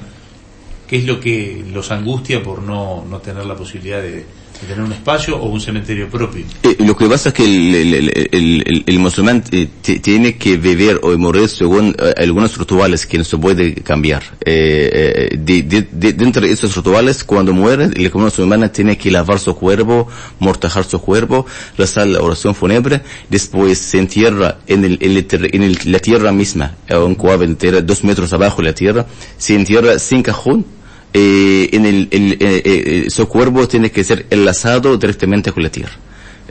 ¿Qué 0.91 0.97
es 0.97 1.05
lo 1.05 1.21
que 1.21 1.63
los 1.73 1.89
angustia 1.89 2.43
por 2.43 2.61
no, 2.61 3.05
no 3.09 3.19
tener 3.19 3.45
la 3.45 3.55
posibilidad 3.55 4.01
de, 4.01 4.11
de 4.11 4.67
tener 4.67 4.81
un 4.83 4.91
espacio 4.91 5.37
o 5.37 5.45
un 5.49 5.61
cementerio 5.61 6.09
propio? 6.09 6.43
Eh, 6.63 6.75
lo 6.79 6.97
que 6.97 7.05
pasa 7.07 7.29
es 7.29 7.35
que 7.35 7.45
el, 7.45 7.73
el, 7.73 7.93
el, 7.93 8.09
el- 8.33 8.63
el- 8.67 8.83
el 8.85 8.99
musulmán 8.99 9.41
eh, 9.53 9.69
tiene 9.81 10.35
que 10.37 10.57
vivir 10.57 10.99
o 11.01 11.17
morir 11.17 11.47
según 11.47 11.95
eh, 11.97 12.13
algunos 12.17 12.57
rituales 12.57 13.05
que 13.05 13.17
no 13.17 13.23
se 13.23 13.37
puede 13.37 13.73
cambiar. 13.75 14.21
Eh, 14.43 15.29
eh, 15.31 15.37
de, 15.39 15.63
de- 15.63 15.87
de- 15.93 16.11
dentro 16.11 16.41
de 16.45 16.51
esos 16.51 16.75
rituales, 16.75 17.23
cuando 17.23 17.53
muere, 17.53 17.85
comunidad 18.09 18.13
musulmana 18.33 18.69
tiene 18.69 18.97
que 18.97 19.09
lavar 19.11 19.39
su 19.39 19.55
cuerpo, 19.55 20.09
mortajar 20.39 20.83
su 20.83 20.99
cuerpo, 20.99 21.45
rezar 21.77 22.05
la 22.07 22.19
oración 22.19 22.53
fúnebre, 22.53 22.99
después 23.29 23.77
se 23.77 23.97
entierra 23.97 24.57
en, 24.67 24.83
el, 24.83 24.97
en, 24.99 25.11
el 25.15 25.25
en 25.55 25.63
el- 25.63 25.79
la 25.85 25.99
tierra 25.99 26.33
misma, 26.33 26.75
cuadro 27.15 27.47
de 27.47 27.55
tierra, 27.55 27.79
dos 27.79 28.03
metros 28.03 28.33
abajo 28.33 28.57
de 28.61 28.67
la 28.67 28.75
tierra, 28.75 29.05
se 29.37 29.55
entierra 29.55 29.97
sin 29.97 30.21
cajón, 30.21 30.65
eh, 31.13 31.69
en 31.73 31.85
el, 31.85 32.07
el- 32.11 32.33
eh, 32.33 32.61
eh, 32.65 33.05
su 33.09 33.27
cuerpo 33.27 33.67
tiene 33.67 33.91
que 33.91 34.03
ser 34.03 34.25
enlazado 34.29 34.97
directamente 34.97 35.51
con 35.51 35.63
la 35.63 35.69
tierra. 35.69 35.93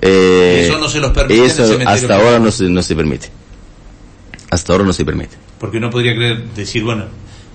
Eh, 0.02 0.66
Eso 0.68 0.78
no 0.78 0.88
se 0.88 0.98
los 1.00 1.10
permite 1.12 1.34
en 1.34 1.44
el 1.44 1.50
Eso 1.50 1.78
hasta 1.86 2.16
ahora 2.16 2.38
no 2.38 2.50
se, 2.50 2.64
no 2.64 2.82
se 2.82 2.94
permite. 2.96 3.28
Hasta 4.50 4.72
ahora 4.72 4.84
no 4.84 4.92
se 4.92 5.04
permite. 5.04 5.36
Porque 5.58 5.76
uno 5.76 5.90
podría 5.90 6.14
creer, 6.14 6.44
decir, 6.56 6.82
bueno, 6.82 7.04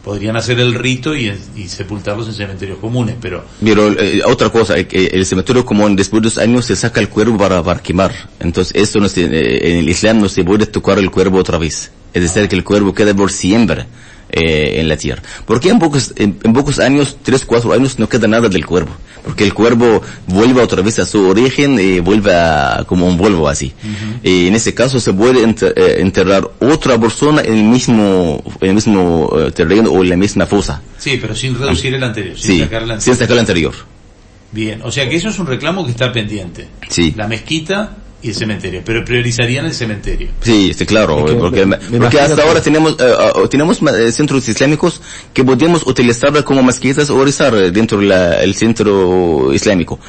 podrían 0.03 0.37
hacer 0.37 0.59
el 0.59 0.73
rito 0.75 1.15
y, 1.15 1.31
y 1.55 1.67
sepultarlos 1.67 2.27
en 2.27 2.33
cementerios 2.35 2.77
comunes, 2.77 3.15
pero 3.19 3.43
Pero 3.63 3.91
eh, 3.99 4.21
otra 4.25 4.49
cosa, 4.49 4.77
eh, 4.77 4.87
el 5.11 5.25
cementerio 5.25 5.65
común 5.65 5.95
después 5.95 6.21
de 6.21 6.29
dos 6.29 6.37
años 6.37 6.65
se 6.65 6.75
saca 6.75 6.99
el 7.01 7.09
cuerpo 7.09 7.37
para, 7.37 7.61
para 7.63 7.81
quemar. 7.81 8.13
Entonces 8.39 8.73
eso 8.75 8.99
no 8.99 9.09
se, 9.09 9.23
eh, 9.25 9.71
en 9.71 9.77
el 9.79 9.89
Islam 9.89 10.19
no 10.21 10.29
se 10.29 10.43
puede 10.43 10.67
tocar 10.67 10.99
el 10.99 11.09
cuerpo 11.09 11.37
otra 11.37 11.57
vez. 11.57 11.91
Es 12.13 12.21
decir, 12.21 12.47
que 12.47 12.55
el 12.55 12.63
cuerpo 12.63 12.93
queda 12.93 13.13
por 13.13 13.31
siempre 13.31 13.85
eh, 14.35 14.79
en 14.79 14.87
la 14.87 14.97
tierra. 14.97 15.23
Porque 15.45 15.69
en 15.69 15.79
pocos, 15.79 16.13
en, 16.17 16.37
en 16.43 16.53
pocos 16.53 16.77
años, 16.79 17.17
tres, 17.23 17.45
cuatro 17.45 17.73
años, 17.73 17.97
no 17.97 18.07
queda 18.07 18.27
nada 18.27 18.47
del 18.49 18.65
cuerpo. 18.65 18.91
Porque 19.23 19.43
el 19.43 19.55
cuerpo 19.55 20.03
vuelve 20.27 20.61
otra 20.61 20.83
vez 20.83 20.99
a 20.99 21.05
su 21.05 21.27
origen 21.27 21.79
y 21.79 21.99
vuelve 21.99 22.31
a, 22.35 22.83
como 22.85 23.07
un 23.07 23.17
polvo 23.17 23.49
así. 23.49 23.73
Y 24.21 24.45
en 24.47 24.53
ese 24.55 24.75
caso 24.75 24.99
se 24.99 25.13
puede 25.13 25.43
enter- 25.43 25.73
eh, 25.75 25.95
enterrar 25.99 26.47
otra 26.59 26.99
persona 26.99 27.41
en 27.41 27.53
el 27.55 27.63
mismo, 27.63 28.43
en 28.61 28.67
el 28.69 28.75
mismo 28.75 29.31
eh, 29.39 29.51
terreno 29.51 29.89
o 29.89 30.03
en 30.03 30.09
la 30.09 30.15
misma 30.17 30.45
fosa. 30.45 30.79
sí, 30.99 31.17
pero 31.19 31.33
sin 31.33 31.57
reducir 31.57 31.95
el 31.95 32.03
anterior, 32.03 32.37
sin 32.37 32.51
Sí, 32.55 32.59
sacar 32.59 32.83
el 32.83 32.87
sin 32.89 32.93
anterior. 32.93 33.15
sacar 33.17 33.31
el 33.33 33.39
anterior. 33.39 33.73
Bien, 34.51 34.81
o 34.83 34.91
sea 34.91 35.09
que 35.09 35.15
eso 35.15 35.29
es 35.29 35.39
un 35.39 35.47
reclamo 35.47 35.83
que 35.85 35.91
está 35.91 36.11
pendiente. 36.13 36.67
Sí. 36.87 37.13
La 37.17 37.27
mezquita 37.27 37.97
y 38.25 38.29
el 38.29 38.35
cementerio, 38.35 38.81
pero 38.83 39.05
priorizarían 39.05 39.65
el 39.67 39.73
cementerio. 39.73 40.29
Sí, 40.41 40.73
sí, 40.73 40.85
claro, 40.85 41.19
Es 41.19 41.31
que 41.31 41.37
porque, 41.37 41.65
me- 41.65 41.77
me 41.91 41.99
porque 41.99 42.19
hasta 42.19 42.35
que- 42.35 42.41
ahora 42.41 42.61
tenemos, 42.61 42.95
eh, 42.99 43.13
tenemos 43.51 43.79
eh, 43.83 44.11
centros 44.11 44.49
islámicos 44.49 44.99
que 45.33 45.43
podemos 45.43 45.85
utilizar 45.85 46.43
como 46.43 46.63
mezquitas 46.63 47.09
o 47.11 47.23
rezar 47.23 47.53
dentro 47.71 47.99
del 47.99 48.55
centro 48.55 49.53
islámico. 49.53 49.99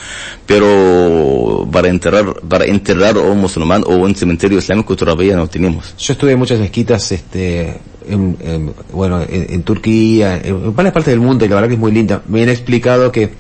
Pero 0.47 1.69
para 1.71 1.89
enterrar, 1.89 2.33
para 2.49 2.65
enterrar 2.65 3.17
a 3.17 3.21
un 3.21 3.39
musulmán 3.39 3.83
o 3.87 3.97
un 3.97 4.15
cementerio 4.15 4.59
islámico 4.59 4.97
todavía 4.97 5.37
no 5.37 5.47
tenemos. 5.49 5.95
Yo 5.99 6.13
estuve 6.15 6.33
en 6.33 6.39
muchas 6.39 6.59
mezquitas, 6.59 7.13
este, 7.13 7.79
en, 8.09 8.37
en- 8.41 8.73
bueno, 8.93 9.21
en, 9.23 9.47
en 9.51 9.63
Turquía, 9.63 10.37
en, 10.43 10.55
en 10.65 10.75
varias 10.75 10.95
partes 10.95 11.13
del 11.13 11.21
mundo, 11.21 11.45
y 11.45 11.49
la 11.49 11.57
verdad 11.57 11.69
que 11.69 11.75
es 11.75 11.81
muy 11.81 11.93
linda. 11.93 12.23
Me 12.29 12.43
han 12.43 12.49
explicado 12.49 13.13
que 13.13 13.33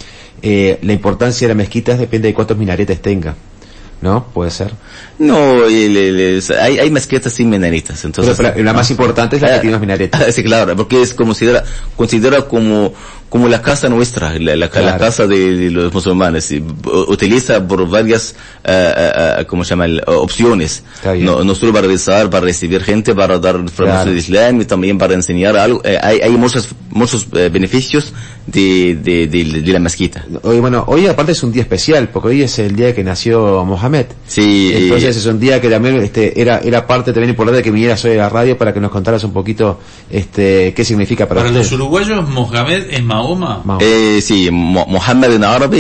eh, 0.42 0.78
la 0.82 0.92
importancia 0.92 1.48
de 1.48 1.54
las 1.54 1.56
mezquitas 1.56 1.98
depende 1.98 2.28
de 2.28 2.34
cuántos 2.34 2.58
minaretes 2.58 3.00
tenga, 3.00 3.34
¿no? 4.00 4.26
Puede 4.32 4.50
ser. 4.50 4.72
No, 5.18 5.64
el- 5.64 5.96
el- 5.96 6.20
el- 6.20 6.44
hay, 6.61 6.78
hay 6.78 6.90
mezquitas 6.90 7.32
sin 7.32 7.48
meneritas, 7.48 8.04
entonces. 8.04 8.37
Pero, 8.37 8.52
pero 8.52 8.64
la 8.64 8.72
más 8.72 8.90
importante 8.90 9.37
es 9.37 9.42
la 9.42 9.48
que 9.48 9.54
Ah, 9.54 9.61
tiene 9.61 9.72
los 9.72 9.80
minaretes. 9.80 10.20
ah, 10.20 10.30
Sí, 10.30 10.42
claro, 10.44 10.76
porque 10.76 11.00
es 11.02 11.14
considera, 11.14 11.64
considera 11.96 12.42
como, 12.42 12.92
como 13.28 13.48
la 13.48 13.60
casa 13.60 13.88
nuestra, 13.88 14.34
la, 14.38 14.38
la, 14.38 14.56
la 14.56 14.68
Claro. 14.70 14.98
casa 14.98 15.26
de, 15.26 15.56
de 15.56 15.70
los 15.70 15.92
musulmanes. 15.92 16.52
utiliza 17.08 17.66
por 17.66 17.88
varias, 17.88 18.34
ah, 18.64 19.36
ah, 19.38 19.44
¿cómo 19.46 19.64
se 19.64 19.70
llama? 19.70 19.84
El- 19.86 20.02
opciones. 20.06 20.82
No, 21.18 21.42
no 21.44 21.54
solo 21.54 21.72
para 21.72 21.86
rezar, 21.86 22.30
para 22.30 22.44
recibir 22.46 22.82
gente, 22.82 23.14
para 23.14 23.38
dar 23.38 23.56
información 23.56 23.86
Claro. 23.96 24.10
del 24.10 24.18
Islam 24.18 24.60
y 24.60 24.64
también 24.64 24.98
para 24.98 25.14
enseñar 25.14 25.56
algo. 25.56 25.80
Eh, 25.84 25.98
hay, 26.02 26.20
hay 26.20 26.30
muchos, 26.32 26.68
muchos 26.90 27.26
eh, 27.34 27.48
beneficios 27.52 28.12
de, 28.46 28.96
de, 29.02 29.26
de, 29.26 29.44
de 29.62 29.72
la 29.72 29.80
mezquita. 29.80 30.24
Hoy, 30.42 30.60
bueno, 30.60 30.84
hoy 30.86 31.06
aparte 31.06 31.32
es 31.32 31.42
un 31.42 31.52
día 31.52 31.62
especial, 31.62 32.08
porque 32.10 32.28
hoy 32.28 32.42
es 32.42 32.58
el 32.60 32.76
día 32.76 32.94
que 32.94 33.02
nació 33.02 33.64
Mohamed. 33.64 34.06
Sí, 34.26 34.70
y- 34.72 34.82
Entonces 34.84 35.16
es 35.16 35.26
un 35.26 35.40
día 35.40 35.60
que 35.60 35.68
también 35.68 35.96
este, 35.96 36.40
era, 36.40 36.58
era 36.60 36.86
parte 36.86 37.12
también 37.12 37.30
importante 37.30 37.62
que 37.62 37.70
vinieras 37.70 38.04
hoy 38.04 38.12
a 38.12 38.16
la 38.16 38.28
radio 38.28 38.56
para 38.56 38.72
que 38.72 38.80
nos 38.80 38.90
contaras 38.90 39.24
un 39.24 39.32
poquito 39.32 39.80
este, 40.10 40.72
qué 40.74 40.84
significa 40.84 41.26
para, 41.28 41.40
Para 41.42 41.52
los 41.52 41.64
usted. 41.66 41.76
uruguayos, 41.76 42.28
Mohamed 42.28 42.86
es 42.90 43.02
Mahoma? 43.02 43.15
Mahoma. 43.16 43.79
Eh, 43.81 44.20
sí, 44.22 44.48
Mo- 44.50 44.87
Mohammed 44.87 45.33
en 45.33 45.44
árabe, 45.44 45.79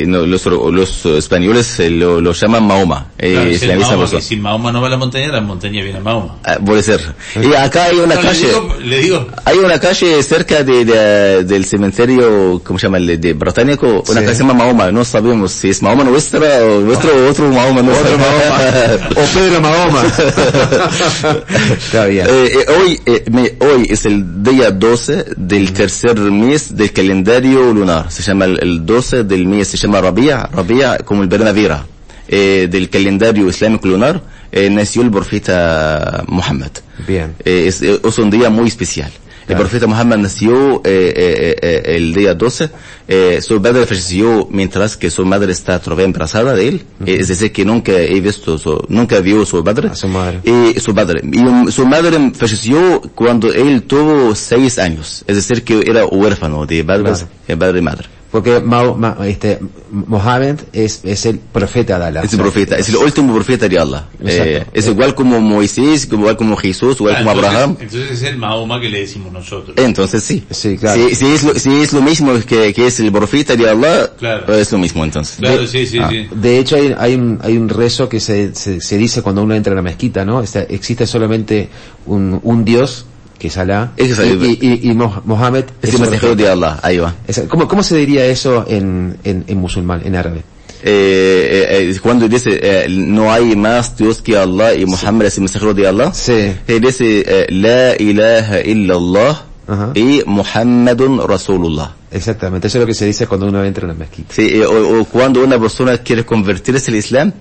eh, 0.00 0.04
no, 0.06 0.26
los, 0.26 0.44
los 0.46 1.06
españoles 1.06 1.80
eh, 1.80 1.90
lo, 1.90 2.20
lo 2.20 2.32
llaman 2.32 2.66
Mahoma. 2.66 3.06
Eh, 3.18 3.32
Claro, 3.32 3.50
es 3.50 3.62
es 3.62 3.68
la 3.68 3.74
misma 3.74 3.88
Mahoma, 3.88 4.02
persona. 4.02 4.20
que 4.20 4.26
si 4.26 4.36
Mahoma 4.36 4.72
no 4.72 4.80
va 4.80 4.86
a 4.86 4.90
la 4.90 4.96
montaña, 4.96 5.28
la 5.28 5.40
montaña 5.40 5.82
viene 5.82 5.98
a 5.98 6.02
Mahoma. 6.02 6.36
Ah, 6.44 6.58
puede 6.64 6.82
ser. 6.82 7.00
Y 7.42 7.54
acá 7.54 7.84
hay 7.86 7.98
una 7.98 8.14
No, 8.14 8.20
le 8.22 8.28
calle. 8.28 8.46
digo, 8.48 8.74
le 8.82 8.98
digo, 9.00 9.26
Hay 9.44 9.58
una 9.58 9.78
calle 9.80 10.22
cerca 10.22 10.62
de, 10.62 10.84
de- 10.84 11.44
del 11.44 11.64
cementerio, 11.64 12.60
¿cómo 12.64 12.78
se 12.78 12.86
llama? 12.86 12.98
El 12.98 13.20
de 13.20 13.32
Británico, 13.32 13.86
una 14.08 14.20
Sí. 14.20 14.24
calle 14.26 14.34
se 14.36 14.42
llama 14.42 14.54
Mahoma, 14.54 14.90
no 14.92 15.04
sabemos 15.04 15.52
si 15.52 15.70
es 15.70 15.82
Mahoma 15.82 16.04
nuestra 16.04 16.40
o 16.64 16.80
nuestro 16.80 17.10
o 17.14 17.30
otro 17.30 17.48
Mahoma, 17.50 17.82
no 17.82 17.92
Otro 17.92 18.04
sabemos. 18.04 19.10
o 19.16 19.38
Pedro 19.38 19.60
Mahoma. 19.60 20.02
Está 21.78 22.06
bien. 22.06 22.26
Eh, 22.28 22.52
eh, 22.52 22.66
hoy, 22.78 23.00
eh, 23.06 23.24
me- 23.30 23.54
hoy 23.66 23.86
es 23.88 24.04
el 24.06 24.42
día 24.42 24.70
12 24.70 25.24
del 25.36 25.72
tercer 25.72 26.18
mes 26.20 26.73
del 26.74 26.92
calendario 26.92 27.72
lunar. 27.72 28.10
Se 28.10 28.22
llama 28.22 28.44
el, 28.46 28.58
el 28.62 28.84
12 28.86 29.24
del 29.24 29.46
mes, 29.46 29.68
se 29.68 29.76
llama 29.76 30.00
Rabia, 30.00 30.48
Rabia 30.52 30.98
como 31.04 31.22
el 31.22 31.28
primavera 31.28 31.84
eh, 32.28 32.68
del 32.70 32.88
calendario 32.88 33.48
islámico 33.48 33.88
lunar. 33.88 34.20
eh, 34.52 34.70
nació 34.70 35.02
el 35.02 35.10
profeta 35.10 36.22
Muhammad. 36.28 36.70
Bien. 37.08 37.34
Eh, 37.44 37.64
es, 37.66 37.82
eh, 37.82 38.00
es 38.04 38.18
un 38.18 38.30
día 38.30 38.50
muy 38.50 38.68
especial. 38.68 39.10
El 39.48 39.56
profeta 39.56 39.86
Muhammad 39.86 40.18
nació 40.18 40.76
eh, 40.84 41.12
eh, 41.16 41.56
eh, 41.60 41.82
el 41.96 42.14
día 42.14 42.34
12. 42.34 42.70
Eh, 43.06 43.40
su 43.42 43.60
padre 43.60 43.84
falleció 43.84 44.48
mientras 44.50 44.96
que 44.96 45.10
su 45.10 45.24
madre 45.26 45.52
está 45.52 45.78
todavía 45.78 46.06
embarazada 46.06 46.54
de 46.54 46.68
él. 46.68 46.82
Es 47.04 47.28
decir, 47.28 47.52
que 47.52 47.64
nunca 47.64 47.92
he 47.92 48.20
visto, 48.20 48.56
su- 48.58 48.84
nunca 48.88 49.20
vio 49.20 49.44
su 49.44 49.62
padre. 49.62 49.88
A 49.88 49.94
su 49.94 50.08
madre. 50.08 50.40
Y 50.44 50.80
su 50.80 50.94
padre. 50.94 51.20
Y 51.30 51.70
su 51.72 51.86
madre 51.86 52.32
falleció 52.34 53.02
cuando 53.14 53.52
él 53.52 53.82
tuvo 53.82 54.34
seis 54.34 54.78
años. 54.78 55.22
Es 55.26 55.36
decir, 55.36 55.62
que 55.64 55.82
era 55.86 56.06
huérfano 56.06 56.64
de 56.66 56.82
padres, 56.84 57.18
Claro. 57.18 57.28
de 57.46 57.56
padre 57.56 57.78
y 57.78 57.82
madre. 57.82 58.08
Porque 58.34 58.60
Mao- 58.60 58.96
Ma- 58.96 59.16
este, 59.28 59.60
Mohammed 59.92 60.58
es, 60.72 61.02
es 61.04 61.24
el 61.24 61.38
profeta 61.38 62.00
de 62.00 62.04
Allah. 62.06 62.22
Es 62.24 62.32
el 62.32 62.40
profeta, 62.40 62.76
es 62.76 62.88
el 62.88 62.96
último 62.96 63.32
profeta 63.32 63.68
de 63.68 63.78
Allah. 63.78 64.08
Exacto. 64.20 64.44
Eh, 64.44 64.66
es 64.72 64.88
igual 64.88 65.14
como 65.14 65.40
Moisés, 65.40 66.08
igual 66.10 66.36
como 66.36 66.56
Jesús, 66.56 66.96
igual 66.98 67.14
ah, 67.14 67.18
como 67.20 67.30
entonces, 67.30 67.52
Abraham. 67.54 67.76
entonces 67.80 68.10
es 68.10 68.22
el 68.24 68.36
Mahoma 68.36 68.80
que 68.80 68.88
le 68.88 69.00
decimos 69.02 69.32
nosotros. 69.32 69.76
Entonces 69.78 70.24
sí. 70.24 70.42
Sí, 70.50 70.76
claro. 70.76 71.08
Si, 71.10 71.14
si 71.14 71.26
es, 71.26 71.44
lo, 71.44 71.54
si 71.54 71.70
es 71.80 71.92
lo 71.92 72.02
mismo 72.02 72.32
que, 72.44 72.74
que 72.74 72.88
es 72.88 72.98
el 72.98 73.12
profeta 73.12 73.54
de 73.54 73.70
Allah, 73.70 74.10
Claro. 74.18 74.52
es 74.52 74.72
lo 74.72 74.78
mismo 74.78 75.04
entonces. 75.04 75.36
Claro, 75.38 75.64
sí, 75.68 75.86
sí, 75.86 75.98
Ah. 76.00 76.08
sí. 76.10 76.26
De 76.34 76.58
hecho, 76.58 76.74
hay, 76.74 76.92
hay, 76.98 77.14
un, 77.14 77.38
hay 77.40 77.56
un 77.56 77.68
rezo 77.68 78.08
que 78.08 78.18
se, 78.18 78.52
se, 78.56 78.80
se 78.80 78.98
dice 78.98 79.22
cuando 79.22 79.44
uno 79.44 79.54
entra 79.54 79.74
a 79.74 79.76
la 79.76 79.82
mezquita, 79.82 80.24
¿no? 80.24 80.42
Este, 80.42 80.74
existe 80.74 81.06
solamente 81.06 81.68
un, 82.06 82.40
un 82.42 82.64
Dios, 82.64 83.06
que 83.38 83.48
es 83.48 83.56
Alá, 83.58 83.92
Es 83.96 84.18
y, 84.18 84.22
y, 84.22 84.58
y- 84.60 84.90
y 84.90 84.94
Mo- 84.94 85.22
Mohammed 85.24 85.64
Es 85.82 85.94
el 85.94 86.00
mensajero 86.00 86.34
de 86.36 86.48
Allah, 86.48 86.78
ahí 86.82 86.98
va. 86.98 87.14
Es- 87.26 87.42
¿Cómo, 87.48 87.66
¿Cómo 87.68 87.82
se 87.82 87.96
diría 87.96 88.24
eso 88.26 88.64
en, 88.68 89.18
en, 89.24 89.44
en 89.46 89.58
musulmán, 89.58 90.02
en 90.04 90.14
árabe? 90.16 90.42
Eh, 90.86 91.66
eh, 91.70 91.90
eh, 91.90 91.98
cuando 92.02 92.28
dice 92.28 92.58
eh, 92.62 92.86
no 92.90 93.32
hay 93.32 93.56
más 93.56 93.96
Dios 93.96 94.20
que 94.20 94.36
Allah 94.36 94.74
y 94.74 94.84
Muhammad 94.84 95.26
es 95.28 95.36
el 95.36 95.40
mensajero 95.44 95.72
de 95.72 95.86
Allah, 95.88 96.12
Sí. 96.12 96.32
eh, 96.32 96.80
dice 96.80 97.24
eh, 97.26 97.46
la 97.48 97.96
ilaha 97.96 98.60
illallah 98.60 99.42
Ajá. 99.66 99.90
y 99.94 100.22
Muhammadun 100.26 101.26
Rasulullah. 101.26 101.92
Exactamente, 102.10 102.68
eso 102.68 102.78
es 102.78 102.82
lo 102.82 102.86
que 102.86 102.94
se 102.94 103.06
dice 103.06 103.26
cuando 103.26 103.46
uno 103.46 103.64
entra 103.64 103.84
a 103.84 103.88
la 103.88 103.94
mezquita. 103.94 104.32
Sí, 104.34 104.48
eh, 104.52 104.64
o, 104.64 105.00
o 105.00 105.04
cuando 105.06 105.42
una 105.42 105.58
persona 105.58 105.98
quiere 105.98 106.24
convertirse 106.24 106.90
al 106.90 106.96
Islam, 106.96 107.32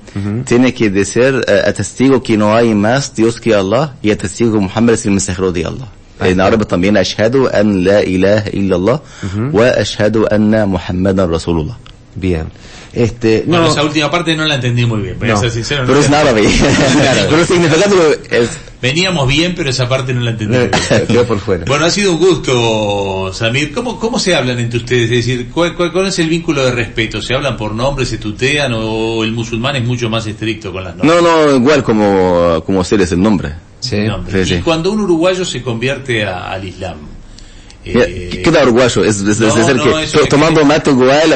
tiene 0.46 0.74
que 0.74 0.90
decir, 0.90 1.44
eh, 1.48 1.62
atestigo 1.68 2.24
que 2.24 2.36
no 2.38 2.56
hay 2.56 2.74
más 2.74 3.14
Dios 3.16 3.40
que 3.40 3.54
Allah 3.54 3.96
y 4.02 4.10
atestigo 4.12 4.54
que 4.54 4.60
Muhammad 4.60 4.96
es 4.96 5.06
el 5.06 5.12
mensajero 5.12 5.52
de 5.52 5.66
Allah. 5.66 5.88
Ahí 6.20 6.32
En 6.32 6.42
árabe 6.42 6.66
también, 6.66 6.96
ashhadu 6.98 7.50
an 7.54 7.84
la 7.84 8.04
ilaha 8.04 8.46
illallah 8.52 9.02
wa 9.52 9.66
ashhadu 9.68 10.26
anna 10.32 10.66
Muhammadan 10.66 11.30
Rasulullah. 11.30 11.78
Bien. 12.16 12.46
Este, 12.94 13.44
Bueno, 13.48 13.66
no, 13.66 13.72
esa 13.72 13.84
última 13.84 14.10
parte 14.12 14.36
no 14.36 14.46
la 14.46 14.56
entendí 14.56 14.86
muy 14.86 15.02
bien, 15.02 15.18
voy 15.20 15.30
a 15.30 15.34
No, 15.34 15.40
ser 15.40 15.50
sincero. 15.52 15.82
no 15.82 15.88
Pero 15.88 16.00
es 16.00 16.06
en 16.08 16.14
árabe. 16.14 16.44
Pero 17.30 17.42
el 17.42 17.48
significado 17.48 17.96
es, 18.30 18.50
Veníamos 18.84 19.30
bien, 19.30 19.54
pero 19.56 19.70
esa 19.70 19.88
parte 19.88 20.14
no 20.14 20.20
la 20.20 20.32
entendí. 20.32 20.58
Por 21.28 21.40
fuera. 21.40 21.64
Bueno, 21.66 21.86
ha 21.86 21.90
sido 21.90 22.12
un 22.12 22.20
gusto, 22.20 23.32
Samir. 23.34 23.72
¿Cómo, 23.74 23.98
cómo 23.98 24.20
se 24.20 24.36
hablan 24.36 24.60
entre 24.60 24.80
ustedes? 24.80 25.04
Es 25.06 25.26
decir, 25.26 25.50
¿cuál, 25.54 25.74
cuál, 25.74 25.94
cuál 25.94 26.08
es 26.08 26.20
el 26.20 26.28
vínculo 26.28 26.66
de 26.66 26.72
respeto? 26.72 27.22
¿Se 27.22 27.34
hablan 27.34 27.56
por 27.56 27.74
nombre, 27.74 28.06
se 28.06 28.18
tutean 28.18 28.74
o 28.76 29.24
el 29.24 29.32
musulmán 29.32 29.78
es 29.78 29.86
mucho 29.86 30.10
más 30.10 30.28
estricto 30.28 30.74
con 30.74 30.84
las 30.84 30.98
normas? 30.98 31.16
no, 31.16 31.22
no, 31.22 31.56
igual 31.56 31.82
como, 31.82 32.62
como 32.66 32.82
hacer 32.82 33.00
es 33.00 33.14
el 33.14 33.22
nombre. 33.22 33.54
sí. 33.80 34.02
Nombre. 34.02 34.44
Sí, 34.46 34.54
Y 34.54 34.58
sí. 34.58 34.62
cuando 34.62 34.92
un 34.92 35.00
uruguayo 35.00 35.46
se 35.46 35.62
convierte 35.62 36.26
a- 36.26 36.52
al 36.52 36.66
Islam. 36.66 36.98
Mira, 37.86 38.06
eh, 38.08 38.42
Queda 38.44 38.64
uruguayo, 38.64 39.04
es, 39.04 39.22
es, 39.22 39.40
no, 39.40 39.48
es 39.48 39.56
decir 39.56 39.76
no, 39.76 39.84
que 39.84 40.08
to- 40.08 40.26
tomando 40.30 40.62
queda- 40.62 40.68
mate 40.68 40.90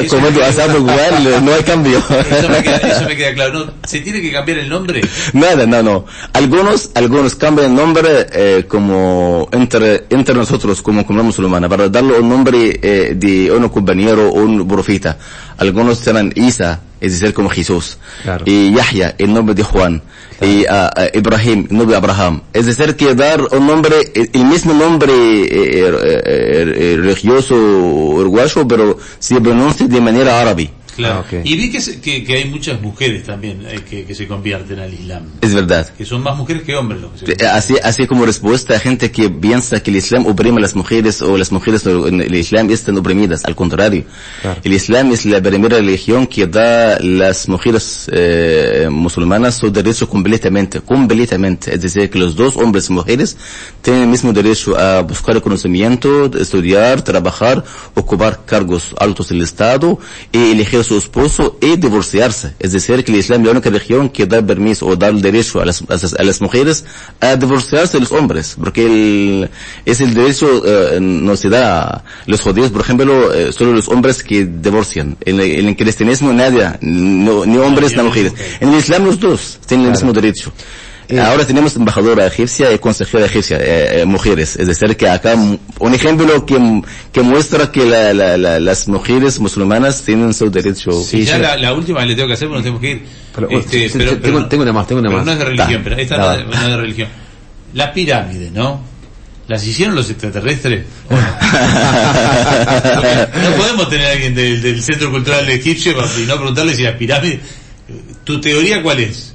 eso 0.04 0.16
comiendo 0.16 0.44
asado 0.44 0.78
igual, 0.78 1.44
no 1.44 1.54
hay 1.54 1.62
cambio. 1.62 1.98
Eso 2.08 2.48
me, 2.48 2.62
queda, 2.62 2.76
eso 2.76 3.04
me 3.06 3.16
queda 3.16 3.34
claro. 3.34 3.64
No, 3.66 3.72
¿Se 3.86 4.00
tiene 4.00 4.20
que 4.20 4.30
cambiar 4.32 4.58
el 4.58 4.68
nombre? 4.68 5.00
Nada, 5.32 5.66
no, 5.66 5.82
no. 5.82 6.04
Algunos, 6.32 6.90
algunos 6.94 7.34
cambian 7.34 7.70
el 7.70 7.74
nombre 7.76 8.26
eh, 8.32 8.64
como 8.68 9.48
entre, 9.52 10.04
entre 10.10 10.34
nosotros, 10.34 10.80
como 10.82 11.04
comunidad 11.06 11.26
musulmana, 11.26 11.68
para 11.68 11.88
darle 11.88 12.18
un 12.18 12.28
nombre 12.28 12.78
eh, 12.82 13.12
de 13.14 13.50
un 13.50 13.68
compañero 13.68 14.28
o 14.28 14.40
un 14.42 14.66
profeta. 14.68 15.16
Algunos 15.58 15.98
serán 15.98 16.32
Isa, 16.34 16.80
es 17.00 17.12
decir, 17.12 17.34
como 17.34 17.50
Jesús. 17.50 17.98
Claro. 18.22 18.44
Y 18.46 18.72
Yahya, 18.72 19.14
el 19.18 19.32
nombre 19.32 19.54
de 19.54 19.62
Juan. 19.64 20.02
Y 20.40 20.64
ah, 20.68 20.90
Ibrahim, 21.12 21.66
el 21.68 21.76
nombre 21.76 21.92
de 21.92 21.96
Abraham. 21.96 22.42
Es 22.52 22.66
decir, 22.66 22.94
que 22.96 23.14
dar 23.14 23.40
un 23.42 23.66
nombre, 23.66 23.96
el 24.14 24.44
mismo 24.44 24.72
nombre 24.72 25.12
eh, 25.12 25.88
eh, 25.88 25.92
eh, 25.94 26.96
religioso 26.96 27.56
uruguayo, 27.56 28.66
pero 28.66 28.96
se 29.18 29.40
pronuncia 29.40 29.86
de 29.86 30.00
manera 30.00 30.40
árabe. 30.40 30.70
Claro. 30.98 31.24
Ah, 31.24 31.24
ok. 31.38 31.40
Y 31.44 31.56
vi 31.56 31.70
que, 31.70 31.80
se- 31.80 32.00
que, 32.00 32.24
que 32.24 32.34
hay 32.34 32.44
muchas 32.50 32.80
mujeres 32.82 33.24
también 33.24 33.62
eh, 33.66 33.80
que, 33.88 34.04
que 34.04 34.14
se 34.14 34.26
convierten 34.26 34.78
al 34.80 34.92
Islam. 34.92 35.24
Es 35.40 35.54
verdad. 35.54 35.88
Que 35.96 36.04
son 36.04 36.22
más 36.22 36.36
mujeres 36.36 36.62
que 36.64 36.74
hombres 36.74 37.00
los 37.00 37.10
que 37.12 37.18
se 37.26 37.32
Eh. 37.32 37.46
Así, 37.48 37.74
así 37.82 38.06
como 38.06 38.26
respuesta 38.26 38.74
a 38.74 38.78
gente 38.80 39.10
que 39.10 39.30
piensa 39.30 39.80
que 39.82 39.90
el 39.90 39.96
Islam 39.96 40.26
oprime 40.26 40.58
a 40.58 40.60
las 40.60 40.74
mujeres 40.74 41.22
o 41.22 41.38
las 41.38 41.50
mujeres 41.52 41.86
en 41.86 42.20
el 42.20 42.34
Islam 42.34 42.68
están 42.70 42.98
oprimidas. 42.98 43.44
Al 43.44 43.54
contrario, 43.54 44.04
Claro. 44.42 44.60
el 44.64 44.72
Islam 44.72 45.12
es 45.12 45.24
la 45.24 45.40
primera 45.40 45.76
religión 45.78 46.26
que 46.26 46.46
da 46.46 46.96
a 46.96 47.00
las 47.00 47.48
mujeres 47.48 48.10
eh, 48.12 48.88
musulmanas 48.90 49.56
su 49.56 49.70
derecho 49.70 50.08
completamente, 50.08 50.80
completamente. 50.80 51.74
Es 51.74 51.80
decir, 51.82 52.10
que 52.10 52.18
los 52.18 52.34
dos 52.36 52.56
hombres 52.56 52.90
y 52.90 52.92
mujeres 52.92 53.36
tienen 53.82 54.02
el 54.02 54.08
mismo 54.08 54.32
derecho 54.32 54.76
a 54.78 55.02
buscar 55.02 55.36
el 55.36 55.42
conocimiento, 55.42 56.30
estudiar, 56.38 57.02
trabajar, 57.02 57.62
ocupar 57.94 58.44
cargos 58.44 58.94
altos 58.98 59.28
del 59.28 59.42
Estado 59.42 59.98
y 60.32 60.52
elegir 60.52 60.80
su 60.88 60.96
esposo 60.98 61.58
y 61.60 61.76
divorciarse. 61.76 62.54
Es 62.58 62.72
decir, 62.72 63.04
que 63.04 63.12
el 63.12 63.18
Islam 63.18 63.40
es 63.42 63.46
la 63.46 63.52
única 63.52 63.70
religión 63.70 64.08
que 64.08 64.26
da 64.26 64.40
permiso 64.44 64.86
o 64.86 64.96
da 64.96 65.08
el 65.08 65.20
derecho 65.22 65.60
a 65.60 65.64
las, 65.66 65.82
a 65.88 66.24
las- 66.24 66.40
mujeres 66.40 66.84
a 67.20 67.36
divorciarse 67.36 67.98
de 67.98 68.00
los 68.00 68.12
hombres, 68.12 68.56
porque 68.58 68.86
el, 68.86 69.50
es 69.84 70.00
el 70.00 70.14
derecho 70.14 70.46
eh, 70.64 70.98
no 71.00 71.36
se 71.36 71.48
da 71.48 72.04
los 72.26 72.40
judíos, 72.40 72.70
por 72.70 72.80
ejemplo, 72.80 73.32
eh, 73.34 73.52
solo 73.52 73.72
los 73.72 73.88
hombres 73.88 74.22
que 74.22 74.44
divorcian. 74.46 75.16
En, 75.24 75.38
en 75.40 75.68
el 75.68 75.76
cristianismo 75.76 76.32
nadie, 76.32 76.66
no- 76.80 77.44
ni 77.44 77.56
hombres 77.58 77.96
ni 77.96 78.02
mujeres. 78.02 78.32
mujeres. 78.32 78.56
En 78.60 78.68
el 78.70 78.78
Islam 78.78 79.04
los 79.04 79.20
dos 79.20 79.58
tienen 79.66 79.86
el 79.86 79.92
mismo 79.92 80.12
derecho. 80.12 80.52
Eh, 81.10 81.18
Ahora 81.18 81.46
tenemos 81.46 81.74
embajadora 81.74 82.26
egipcia 82.26 82.70
y 82.70 82.78
consejera 82.78 83.24
egipcia, 83.24 83.56
eh, 83.58 84.02
eh, 84.02 84.04
mujeres. 84.04 84.56
Es 84.56 84.66
decir, 84.66 84.94
que 84.94 85.08
acá 85.08 85.34
un 85.34 85.94
ejemplo 85.94 86.44
que, 86.44 86.82
que 87.12 87.22
muestra 87.22 87.72
que 87.72 87.86
la- 87.86 88.12
la- 88.12 88.36
la- 88.36 88.60
las 88.60 88.86
mujeres 88.88 89.40
musulmanas 89.40 90.02
tienen 90.02 90.34
su 90.34 90.50
derecho. 90.50 90.90
Y 91.12 91.24
ya 91.24 91.38
yo- 91.38 91.42
la, 91.42 91.56
la 91.56 91.72
última 91.72 92.00
que 92.00 92.06
le 92.06 92.14
tengo 92.14 92.28
que 92.28 92.34
hacer, 92.34 92.48
porque 92.48 92.58
nos 92.58 92.64
tenemos 92.64 92.80
que 92.82 92.90
ir. 92.90 93.02
Pero, 93.34 93.48
Este, 93.50 93.70
te- 93.70 93.88
te- 93.88 93.98
pero- 93.98 94.10
tengo- 94.18 94.22
pero- 94.38 94.48
tengo 94.48 94.62
una 94.64 94.72
más, 94.74 94.86
tengo 94.86 95.00
una 95.00 95.08
pero 95.08 95.16
más. 95.18 95.26
no 95.26 95.32
es 95.32 95.38
de 95.38 95.44
religión, 95.46 95.82
Da, 95.82 95.84
pero 95.84 95.96
esta 95.96 96.16
da. 96.18 96.24
no, 96.24 96.32
es 96.32 96.38
de- 96.38 96.44
no 96.44 96.52
es 96.62 96.68
de 96.68 96.76
religión. 96.76 97.08
Las 97.72 97.90
pirámides, 97.92 98.52
¿no? 98.52 98.80
¿Las 99.46 99.66
hicieron 99.66 99.94
los 99.94 100.10
extraterrestres? 100.10 100.84
¿O 101.08 101.14
no? 101.14 101.20
no 103.50 103.56
podemos 103.56 103.88
tener 103.88 104.08
a 104.08 104.12
alguien 104.12 104.34
del, 104.34 104.60
del 104.60 104.82
Centro 104.82 105.10
Cultural 105.10 105.46
de 105.46 105.54
Egipcio 105.54 105.92
y 105.92 106.26
no 106.26 106.36
preguntarle 106.36 106.74
si 106.74 106.82
las 106.82 106.96
pirámides... 106.96 107.40
¿Tu 108.24 108.38
teoría 108.42 108.82
cuál 108.82 109.00
es? 109.00 109.34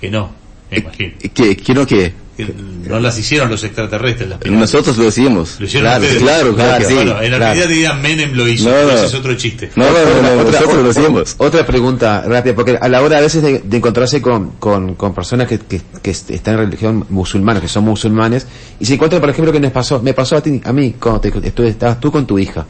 Que 0.00 0.08
no, 0.08 0.37
me 0.70 0.78
imagino. 0.78 1.12
Que, 1.34 1.56
quiero 1.56 1.86
que 1.86 2.12
Que 2.36 2.54
no 2.88 3.00
las 3.00 3.18
hicieron 3.18 3.50
los 3.50 3.64
extraterrestres 3.64 4.28
las 4.28 4.38
pirámides. 4.38 4.72
nosotros 4.72 4.96
lo 4.98 5.08
hicimos. 5.08 5.56
Lo 5.58 5.66
hicieron 5.66 5.88
claro, 5.90 6.04
ustedes. 6.04 6.22
claro, 6.22 6.54
claro, 6.54 6.78
que 6.78 6.84
sí. 6.84 6.94
Bueno, 6.94 7.10
en 7.12 7.28
claro. 7.28 7.38
realidad 7.38 7.68
dirían 7.68 8.02
Menem 8.02 8.32
lo 8.34 8.46
hizo, 8.46 8.68
No, 8.70 8.82
no. 8.84 8.90
ese 8.92 9.06
es 9.06 9.14
otro 9.14 9.34
chiste. 9.34 9.70
No, 9.76 9.84
no, 9.86 9.92
no, 9.92 10.22
no, 10.36 10.42
Otra- 10.42 10.60
nosotros 10.60 10.82
lo 10.84 10.90
hicimos. 11.02 11.34
Otra 11.38 11.66
pregunta 11.66 12.22
rápida, 12.26 12.54
porque 12.54 12.78
a 12.80 12.88
la 12.88 13.02
hora 13.02 13.18
a 13.18 13.20
veces 13.20 13.42
de, 13.42 13.58
de 13.58 13.76
encontrarse 13.76 14.22
con, 14.22 14.50
con, 14.52 14.94
con 14.94 15.14
personas 15.14 15.48
que, 15.48 15.58
que, 15.58 15.80
que 16.00 16.10
est- 16.12 16.30
están 16.30 16.54
en 16.54 16.60
religión 16.60 17.06
musulmana, 17.08 17.60
que 17.60 17.68
son 17.68 17.84
musulmanes, 17.84 18.46
y 18.78 18.84
se 18.86 18.94
encuentran, 18.94 19.20
por 19.20 19.30
ejemplo, 19.30 19.52
que 19.52 19.58
nos 19.60 19.72
pasó, 19.72 20.00
me 20.00 20.14
pasó 20.14 20.36
a 20.36 20.40
ti, 20.40 20.60
a 20.64 20.72
mí, 20.72 20.94
cuando 21.00 21.20
te, 21.20 21.28
estuve- 21.30 21.68
estabas 21.70 21.98
tú 21.98 22.12
con 22.12 22.24
tu 22.26 22.38
hija. 22.38 22.64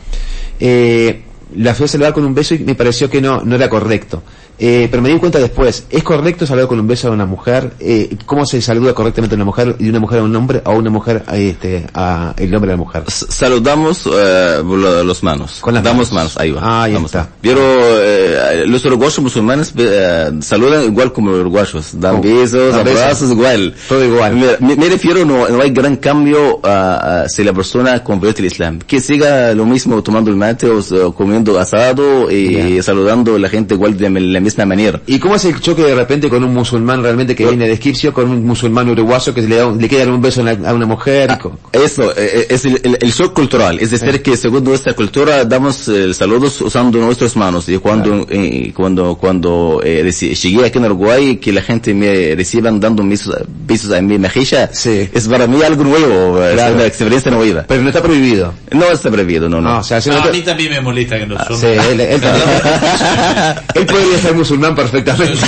Eh, 0.60 1.22
la 1.56 1.74
fui 1.74 1.84
a 1.84 1.88
saludar 1.88 2.12
con 2.12 2.24
un 2.24 2.34
beso 2.34 2.54
y 2.54 2.58
me 2.60 2.74
pareció 2.74 3.08
que 3.08 3.20
no, 3.20 3.42
no 3.42 3.54
era 3.54 3.68
correcto. 3.68 4.22
Eh, 4.60 4.88
pero 4.90 5.02
me 5.02 5.08
di 5.10 5.18
cuenta 5.18 5.38
después, 5.38 5.84
¿es 5.88 6.02
correcto 6.02 6.46
saludar 6.46 6.68
con 6.68 6.80
un 6.80 6.86
beso 6.86 7.08
a 7.08 7.10
una 7.12 7.26
mujer? 7.26 7.72
Eh, 7.78 8.16
¿Cómo 8.26 8.44
se 8.44 8.60
saluda 8.60 8.92
correctamente 8.92 9.34
a 9.34 9.36
una 9.36 9.44
mujer 9.44 9.76
y 9.78 9.88
una 9.88 10.00
mujer 10.00 10.18
a 10.18 10.22
un 10.24 10.34
hombre 10.34 10.60
o 10.64 10.72
una 10.72 10.90
mujer 10.90 11.22
a 11.26 11.36
este, 11.36 11.86
a 11.94 12.34
el 12.36 12.54
hombre 12.54 12.72
a 12.72 12.74
la 12.74 12.78
mujer? 12.78 13.04
S- 13.06 13.26
Saludamos 13.28 14.06
eh, 14.12 14.60
lo- 14.64 15.04
los 15.04 15.22
manos. 15.22 15.58
Con 15.60 15.74
las 15.74 15.82
Damos 15.84 16.10
manos. 16.12 16.34
manos, 16.34 16.36
ahí 16.38 16.50
va. 16.50 16.60
Ah, 16.62 16.82
ahí 16.84 16.92
Damos 16.92 17.08
está. 17.14 17.28
Pero 17.40 17.60
eh, 17.62 18.64
los 18.66 18.84
uruguayos 18.84 19.18
musulmanes 19.20 19.72
eh, 19.76 20.30
saludan 20.40 20.84
igual 20.84 21.12
como 21.12 21.30
los 21.30 21.40
uruguayos. 21.40 21.90
Dan 22.00 22.16
Oh, 22.16 22.20
besos, 22.20 22.74
abrazos, 22.74 23.30
igual. 23.30 23.74
Todo 23.88 24.04
igual. 24.04 24.34
Me, 24.60 24.76
me- 24.76 24.88
refiero, 24.88 25.24
no, 25.24 25.48
no 25.48 25.62
hay 25.62 25.70
gran 25.70 25.96
cambio 25.96 26.60
ah, 26.64 27.24
si 27.28 27.44
la 27.44 27.52
persona 27.52 28.02
convierte 28.02 28.42
al 28.42 28.46
Islam. 28.46 28.78
Que 28.80 29.00
siga 29.00 29.54
lo 29.54 29.64
mismo 29.66 30.02
tomando 30.02 30.30
el 30.30 30.36
mate 30.36 30.66
o, 30.68 30.78
o 31.06 31.14
comiendo 31.14 31.58
asado 31.58 32.30
y 32.30 32.76
Ya. 32.76 32.82
saludando 32.82 33.36
a 33.36 33.38
la 33.38 33.48
gente 33.48 33.74
igual 33.74 33.96
de 33.96 34.08
la 34.10 34.40
misma 34.48 34.66
manera. 34.66 35.00
¿Y 35.06 35.18
cómo 35.18 35.36
es 35.36 35.44
el 35.44 35.60
choque 35.60 35.82
de 35.82 35.94
repente 35.94 36.28
con 36.28 36.42
un 36.44 36.52
musulmán 36.54 37.02
realmente 37.02 37.34
que 37.34 37.46
viene 37.46 37.66
de 37.66 37.72
Egipcio 37.74 38.12
con 38.12 38.28
un 38.30 38.44
musulmán 38.46 38.88
uruguayo 38.88 39.32
que 39.34 39.42
le, 39.42 39.56
da, 39.56 39.66
un- 39.66 39.78
le 39.80 39.88
queda 39.88 40.06
un 40.10 40.20
beso 40.20 40.40
a 40.40 40.44
una, 40.44 40.68
a 40.70 40.74
una 40.74 40.86
mujer? 40.86 41.38
co- 41.40 41.58
Eso, 41.72 42.12
eh, 42.16 42.46
es 42.48 42.64
el, 42.64 42.80
el, 42.82 42.98
el 43.00 43.10
shock 43.12 43.32
cultural, 43.34 43.78
es 43.80 43.90
decir, 43.90 44.22
que 44.22 44.36
según 44.36 44.64
nuestra 44.64 44.94
cultura 44.94 45.44
damos 45.44 45.88
eh, 45.88 46.12
saludos 46.14 46.60
usando 46.60 46.98
nuestras 46.98 47.36
manos. 47.36 47.68
Y 47.68 47.78
cuando, 47.78 48.26
eh, 48.30 48.72
cuando, 48.74 49.16
cuando 49.16 49.80
eh, 49.84 50.02
reci- 50.04 50.34
llegué 50.34 50.66
aquí 50.66 50.78
en 50.78 50.84
Uruguay, 50.86 51.36
que 51.36 51.52
la 51.52 51.62
gente 51.62 51.94
me 51.94 52.34
reciban 52.34 52.80
dando 52.80 53.02
besos, 53.04 53.36
besos 53.66 53.92
a 53.92 54.00
mi 54.00 54.18
mejilla, 54.18 54.70
Sí. 54.72 55.08
es 55.12 55.28
para 55.28 55.46
mí 55.46 55.62
algo 55.62 55.84
nuevo, 55.84 56.42
es 56.42 56.54
Claro. 56.54 56.74
una 56.74 56.86
experiencia 56.86 57.30
nueva. 57.30 57.64
Pero 57.68 57.82
no 57.82 57.88
está 57.88 58.02
prohibido. 58.02 58.52
No 58.72 58.84
está 58.90 59.10
prohibido, 59.10 59.48
no, 59.48 59.60
no. 59.60 59.68
No, 59.74 59.78
o 59.80 59.82
sea, 59.84 60.00
si 60.00 60.08
no 60.10 60.18
No, 60.20 60.28
a 60.28 60.32
mí 60.32 60.40
también 60.42 60.70
me 60.72 60.80
molesta 60.80 61.18
que 61.18 61.26
no 61.26 61.36
son. 61.44 61.56
Sí, 61.58 61.66
él, 61.66 62.00
él 62.00 62.20
también. 62.20 62.48
él 63.74 63.86
podría 63.86 64.18
ser 64.18 64.34
musulmán 64.38 64.70
Yo, 64.70 64.76
perfectamente. 64.76 65.38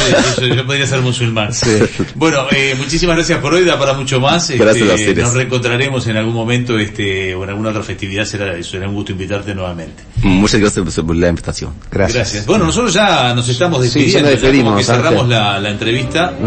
yo- 0.40 0.55
yo 0.55 0.66
podría 0.66 0.87
ser 0.87 1.00
musulmán. 1.00 1.50
Bueno, 2.14 2.46
eh, 2.50 2.74
muchísimas 2.76 3.16
gracias 3.16 3.38
por 3.38 3.55
hoy, 3.55 3.64
da 3.64 3.79
para 3.79 3.94
mucho 3.94 4.20
más. 4.20 4.50
Este, 4.50 4.62
Gracias 4.62 4.90
a 4.90 4.94
ustedes. 4.94 5.18
Nos 5.24 5.35
reencontraremos 5.35 6.07
en 6.07 6.16
algún 6.16 6.35
momento 6.35 6.79
este, 6.79 7.35
o 7.35 7.44
en 7.44 7.50
alguna 7.50 7.70
otra 7.70 7.83
festividad, 7.83 8.24
será, 8.24 8.62
será 8.62 8.88
un 8.88 8.94
gusto 8.94 9.12
invitarte 9.12 9.55
nuevamente. 9.55 10.03
Muchas 10.22 10.61
gracias 10.61 10.85
por 11.00 11.16
la 11.16 11.29
invitación. 11.29 11.72
Gracias. 11.90 12.44
Bueno, 12.46 12.66
nosotros 12.66 12.92
ya 12.92 13.33
nos 13.35 13.48
estamos 13.48 13.79
Sí, 13.87 14.07
ya 14.11 14.22
despidiendo, 14.22 14.53
ya 14.59 14.64
como 14.64 14.76
que 14.76 14.85
cerramos 14.85 15.29
la 15.29 15.70
entrevista. 15.70 16.35